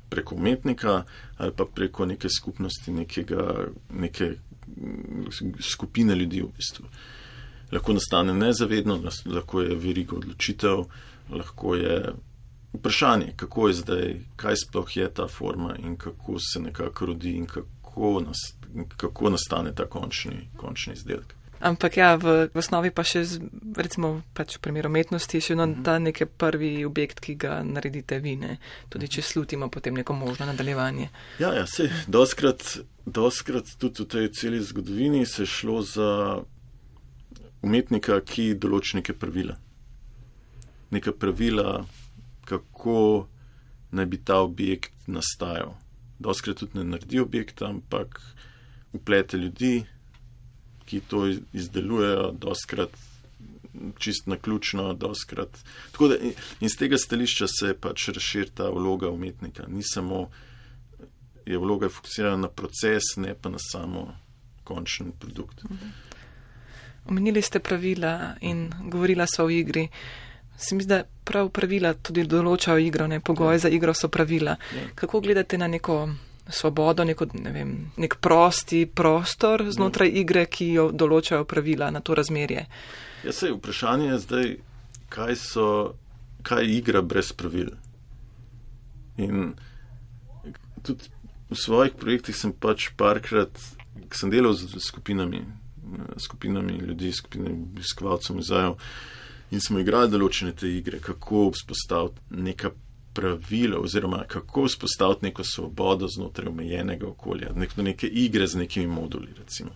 preko 0.09 0.35
umetnika 0.35 1.03
ali 1.37 1.53
pa 1.55 1.65
preko 1.65 2.05
neke 2.05 2.29
skupnosti, 2.29 2.91
nekega, 2.91 3.69
neke 3.89 4.33
skupine 5.59 6.15
ljudi 6.15 6.41
v 6.41 6.51
bistvu. 6.57 6.85
Lahko 7.71 7.93
nastane 7.93 8.33
nezavedno, 8.33 8.99
lahko 9.25 9.61
je 9.61 9.75
veriga 9.75 10.17
odločitev, 10.17 10.83
lahko 11.29 11.75
je 11.75 11.99
vprašanje, 12.73 13.33
kako 13.35 13.67
je 13.67 13.73
zdaj, 13.73 14.15
kaj 14.35 14.55
sploh 14.65 14.97
je 14.97 15.09
ta 15.13 15.27
forma 15.27 15.75
in 15.77 15.97
kako 15.97 16.39
se 16.39 16.59
nekako 16.59 17.05
rodi 17.05 17.31
in 17.37 17.45
kako, 17.45 18.21
nas, 18.25 18.37
kako 18.97 19.29
nastane 19.29 19.75
ta 19.75 19.85
končni, 19.85 20.49
končni 20.57 20.93
izdelek. 20.93 21.35
Ampak 21.59 21.97
ja, 21.97 22.15
v, 22.15 22.47
v 22.47 22.55
osnovi 22.55 22.87
pa 22.87 23.03
še, 23.03 23.25
z, 23.27 23.43
recimo, 23.75 24.23
pač 24.31 24.55
v 24.55 24.63
primeru 24.63 24.87
umetnosti, 24.87 25.41
še 25.43 25.57
no, 25.59 25.67
ta 25.83 25.97
neki 25.99 26.23
prvi 26.39 26.87
objekt, 26.87 27.19
ki 27.19 27.35
ga 27.35 27.59
naredite 27.67 28.21
vi, 28.23 28.37
ne? 28.39 28.55
tudi 28.87 29.11
če 29.11 29.19
slutimo 29.19 29.67
potem 29.67 29.99
neko 29.99 30.15
možno 30.15 30.47
nadaljevanje. 30.47 31.09
Ja, 31.43 31.51
ja 31.51 31.67
se 31.67 31.89
doskrat, 32.07 32.63
doskrat 33.03 33.75
tudi 33.75 34.05
v 34.05 34.07
tej 34.07 34.31
celi 34.31 34.63
zgodovini 34.63 35.25
se 35.27 35.43
šlo 35.43 35.83
za 35.83 36.09
umetnika, 37.59 38.21
ki 38.23 38.53
določi 38.55 39.03
neke 39.03 39.11
pravila. 39.19 39.59
Neka 40.95 41.11
pravila, 41.11 41.83
kako 42.49 43.27
naj 43.91 44.05
bi 44.05 44.17
ta 44.17 44.39
objekt 44.41 45.07
nastajal. 45.07 45.75
Doskrat 46.19 46.59
tudi 46.59 46.77
ne 46.77 46.83
naredi 46.83 47.19
objekta, 47.19 47.69
ampak 47.69 48.21
uplete 48.93 49.37
ljudi, 49.37 49.83
ki 50.85 50.99
to 51.07 51.27
izdelujejo, 51.53 52.31
doskrat 52.31 52.89
čist 53.97 54.27
na 54.27 54.37
ključno, 54.37 54.93
doskrat. 54.93 55.59
Tako 55.91 56.07
da 56.07 56.15
in 56.59 56.69
z 56.69 56.77
tega 56.77 56.97
stališča 56.97 57.47
se 57.47 57.73
pač 57.73 58.07
razširi 58.07 58.49
ta 58.53 58.69
vloga 58.69 59.09
umetnika. 59.09 59.67
Ni 59.67 59.83
samo, 59.83 60.29
je 61.45 61.57
vloga 61.57 61.89
fokusirana 61.89 62.37
na 62.37 62.49
proces, 62.49 63.15
ne 63.17 63.35
pa 63.41 63.49
na 63.49 63.57
samo 63.71 64.13
končni 64.63 65.11
produkt. 65.19 65.63
Omenili 67.05 67.41
ste 67.41 67.59
pravila 67.59 68.35
in 68.41 68.69
govorila 68.89 69.25
so 69.27 69.45
o 69.45 69.49
igri. 69.49 69.87
Se 70.59 70.75
mi 70.75 70.83
zdi, 70.83 70.91
da 70.91 71.03
prav 71.23 71.49
pravila 71.55 71.93
tudi 71.95 72.25
določajo 72.27 72.81
igro, 72.83 73.07
ne 73.07 73.21
pogoje 73.23 73.55
ja. 73.55 73.63
za 73.65 73.69
igro 73.71 73.93
so 73.95 74.09
pravila. 74.11 74.57
Ja. 74.75 74.87
Kako 74.99 75.21
gledate 75.23 75.57
na 75.57 75.69
neko 75.71 76.01
svobodo, 76.49 77.05
neko, 77.07 77.29
ne 77.39 77.51
vem, 77.53 77.71
nek 77.97 78.17
prosti 78.19 78.83
prostor 78.85 79.63
znotraj 79.71 80.11
igre, 80.19 80.47
ki 80.51 80.71
jo 80.73 80.89
določajo 80.91 81.45
pravila 81.47 81.87
na 81.93 82.01
to 82.03 82.17
razmerje. 82.17 82.65
Ja, 83.23 83.35
se 83.35 83.53
vprašanje 83.53 84.09
je 84.09 84.17
zdaj, 84.25 84.49
kaj, 85.13 85.35
so, 85.39 85.67
kaj 86.43 86.65
je 86.65 86.75
igra 86.79 87.03
brez 87.05 87.31
pravil. 87.31 87.71
In 89.19 89.53
tudi 90.83 91.07
v 91.49 91.57
svojih 91.57 91.95
projektih 91.99 92.35
sem 92.35 92.51
pač 92.51 92.89
parkrat, 92.99 93.55
sem 94.15 94.31
delal 94.33 94.57
z 94.57 94.81
skupinami, 94.83 95.43
skupinami 96.19 96.81
ljudi, 96.83 97.13
skupinami 97.15 97.63
obiskovalcev 97.69 98.37
muzejev 98.41 98.75
in 99.51 99.61
smo 99.61 99.79
igrali 99.79 100.11
določene 100.11 100.53
te 100.55 100.69
igre, 100.69 100.99
kako 100.99 101.49
vzpostaviti 101.55 102.43
neka 102.43 102.71
pravila 103.13 103.79
oziroma 103.79 104.23
kako 104.27 104.63
vzpostaviti 104.63 105.25
neko 105.25 105.43
svobodo 105.43 106.07
znotraj 106.07 106.47
omejenega 106.47 107.07
okolja, 107.07 107.53
nek, 107.55 107.77
neke 107.77 108.07
igre 108.07 108.47
z 108.47 108.61
nekimi 108.61 108.87
moduli. 108.87 109.33
Recimo. 109.37 109.71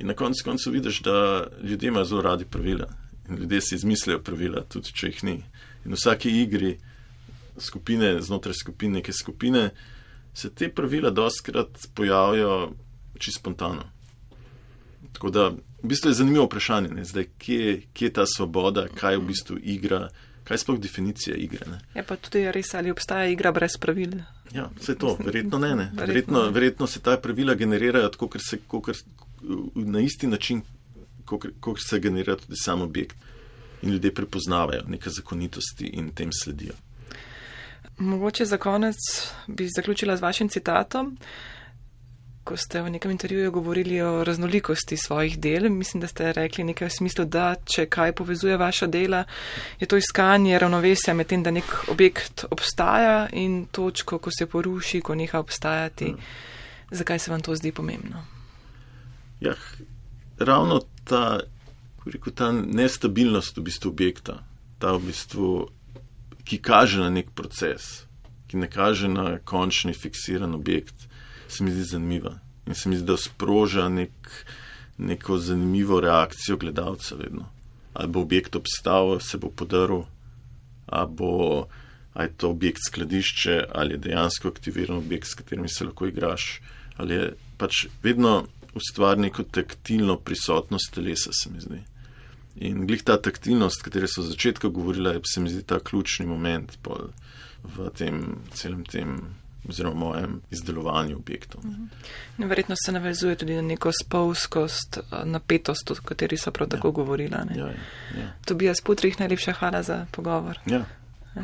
In 0.00 0.06
na 0.06 0.14
koncu 0.14 0.44
koncev 0.44 0.72
vidiš, 0.72 1.00
da 1.02 1.46
ljudje 1.62 1.88
imajo 1.88 2.04
zelo 2.04 2.22
radi 2.22 2.44
pravila 2.44 2.86
in 3.28 3.36
ljudje 3.36 3.60
si 3.60 3.74
izmislijo 3.74 4.18
pravila, 4.22 4.64
tudi 4.68 4.92
če 4.92 5.06
jih 5.06 5.24
ni. 5.24 5.34
In 5.84 5.92
v 5.92 5.98
vsaki 5.98 6.30
igri 6.42 6.76
skupine, 7.58 8.16
znotraj 8.22 8.54
skupine, 8.60 9.00
neke 9.00 9.12
skupine, 9.12 9.70
se 10.34 10.50
te 10.54 10.68
pravila 10.74 11.10
doskrat 11.10 11.78
pojavijo 11.94 12.72
čisto 13.18 13.40
spontano. 13.40 13.84
Tako 15.12 15.30
da, 15.30 15.50
v 15.82 15.88
bistvu 15.88 16.10
je 16.10 16.14
zanimivo 16.14 16.44
vprašanje, 16.44 16.88
ne? 16.88 17.04
zdaj, 17.04 17.26
kje, 17.38 17.82
kje 17.92 18.06
je 18.06 18.12
ta 18.12 18.26
svoboda, 18.26 18.86
kaj 18.94 19.14
je 19.14 19.18
v 19.18 19.26
bistvu 19.26 19.56
igra, 19.62 20.08
kaj 20.44 20.54
je 20.54 20.58
sploh 20.58 20.80
definicija 20.80 21.36
igre. 21.36 21.66
Ne? 21.70 21.80
Je 21.94 22.02
pa 22.02 22.16
tudi 22.16 22.44
res, 22.52 22.74
ali 22.74 22.90
obstaja 22.90 23.30
igra 23.30 23.52
brez 23.52 23.78
pravil. 23.80 24.18
Ja, 24.52 24.68
vse 24.80 24.94
to, 24.98 25.16
verjetno 25.24 25.58
ne. 25.58 25.74
ne. 25.76 25.90
Verjetno, 26.00 26.48
verjetno 26.50 26.86
se 26.86 27.00
ta 27.00 27.16
pravila 27.16 27.54
generirajo 27.54 28.08
tako, 28.08 28.28
ker 28.28 28.42
se 28.44 28.58
kokr, 28.66 28.98
na 29.74 30.00
isti 30.00 30.26
način, 30.26 30.62
kot 31.24 31.78
se 31.80 32.00
generira 32.00 32.36
tudi 32.36 32.56
sam 32.56 32.82
objekt. 32.82 33.16
In 33.82 33.92
ljudje 33.94 34.14
prepoznavajo 34.14 34.82
neke 34.92 35.10
zakonitosti 35.10 35.86
in 35.86 36.10
tem 36.14 36.28
sledijo. 36.32 36.74
Mogoče 37.98 38.44
za 38.44 38.58
konec 38.58 38.96
bi 39.46 39.68
zaključila 39.76 40.16
z 40.16 40.20
vašim 40.20 40.48
citatom. 40.48 41.16
Ko 42.44 42.56
ste 42.56 42.82
v 42.82 42.90
nekem 42.90 43.10
intervjuju 43.10 43.50
govorili 43.52 44.00
o 44.02 44.24
raznolikosti 44.24 44.96
svojih 44.96 45.38
del, 45.38 45.68
mislim, 45.70 46.00
da 46.00 46.08
ste 46.08 46.32
rekli 46.32 46.64
nekaj 46.64 46.88
v 46.88 46.94
smislu, 46.94 47.24
da 47.24 47.54
če 47.64 47.86
kaj 47.86 48.12
povezuje 48.16 48.56
vaša 48.56 48.86
dela, 48.86 49.24
je 49.80 49.86
to 49.86 49.96
iskanje 50.00 50.58
ravnovesja 50.58 51.14
med 51.14 51.28
tem, 51.28 51.42
da 51.42 51.50
nek 51.50 51.74
objekt 51.92 52.44
obstaja 52.50 53.28
in 53.32 53.66
točko, 53.66 54.18
ko 54.18 54.30
se 54.32 54.46
poruši, 54.46 55.00
ko 55.00 55.14
neha 55.14 55.38
obstajati. 55.38 56.12
Hmm. 56.14 56.20
Zakaj 56.90 57.18
se 57.18 57.30
vam 57.30 57.40
to 57.40 57.54
zdi 57.54 57.72
pomembno? 57.72 58.24
Ja, 59.40 59.54
ravno 60.38 60.80
ta, 61.04 61.40
rekel, 62.06 62.32
ta 62.32 62.52
nestabilnost 62.52 63.56
v 63.56 63.68
bistvu 63.68 63.92
objekta, 63.92 64.40
ta 64.78 64.96
v 64.96 65.12
bistvu 65.12 65.52
ki 66.50 66.58
kaže 66.58 66.98
na 66.98 67.10
nek 67.14 67.30
proces, 67.30 68.06
ki 68.50 68.58
ne 68.58 68.66
kaže 68.66 69.06
na 69.06 69.38
končni 69.38 69.94
fiksiran 69.94 70.54
objekt, 70.56 71.06
se 71.50 71.64
mi 71.64 71.72
zdi 71.74 71.84
zanimiva. 71.84 72.38
In 72.66 72.74
se 72.74 72.88
mi 72.88 72.96
zdi, 72.96 73.06
da 73.06 73.16
sproža 73.16 73.88
nek, 73.88 74.30
neko 74.98 75.38
zanimivo 75.38 76.00
reakcijo 76.00 76.56
gledalca 76.56 77.14
vedno. 77.14 77.48
Ali 77.92 78.08
bo 78.08 78.20
objekt 78.20 78.56
obstal, 78.56 79.18
se 79.20 79.38
bo 79.38 79.50
podaril, 79.50 80.04
ali 80.86 81.10
bo 81.10 81.66
ali 82.12 82.32
to 82.36 82.50
objekt 82.50 82.80
skladišče, 82.86 83.64
ali 83.74 83.94
je 83.94 83.98
dejansko 83.98 84.48
aktiviran 84.48 84.96
objekt, 84.96 85.28
s 85.28 85.34
katerim 85.34 85.68
se 85.68 85.84
lahko 85.84 86.06
igraš, 86.06 86.60
ali 86.96 87.14
je 87.14 87.32
pač 87.56 87.86
vedno 88.02 88.46
ustvari 88.74 89.20
neko 89.20 89.42
taktilno 89.42 90.16
prisotnost 90.16 90.94
telesa, 90.94 91.30
se 91.32 91.50
mi 91.50 91.60
zdi. 91.60 91.80
In 92.66 92.86
glih 92.86 93.02
ta 93.06 93.16
taktilnost, 93.16 93.80
o 93.80 93.86
kateri 93.86 94.08
so 94.10 94.22
v 94.22 94.32
začetku 94.32 94.70
govorila, 94.74 95.14
je 95.14 95.22
se 95.24 95.40
mi 95.40 95.50
zdi 95.50 95.62
ta 95.62 95.78
ključni 95.78 96.26
moment 96.26 96.74
v 97.62 97.90
tem 97.96 98.42
celem 98.54 98.84
tem. 98.84 99.16
Oziroma, 99.68 99.96
mojem 99.96 100.40
izdelovanju 100.50 101.16
objektov. 101.16 101.60
No, 102.36 102.46
verjetno 102.46 102.74
se 102.84 102.92
navezuje 102.92 103.36
tudi 103.36 103.54
na 103.54 103.62
neko 103.62 103.92
spolskost, 103.92 104.98
napetost, 105.24 105.90
o 105.90 105.94
kateri 106.04 106.36
so 106.36 106.50
prav 106.50 106.68
tako 106.68 106.88
ja. 106.88 106.92
govorila. 106.92 107.44
Ja, 107.56 107.66
ja. 108.20 108.32
Tobija 108.44 108.74
Sputrih, 108.74 109.20
najlepša 109.20 109.52
hvala 109.52 109.82
za 109.82 110.06
pogovor. 110.10 110.58
Ja, 110.66 110.84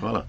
hvala. 0.00 0.24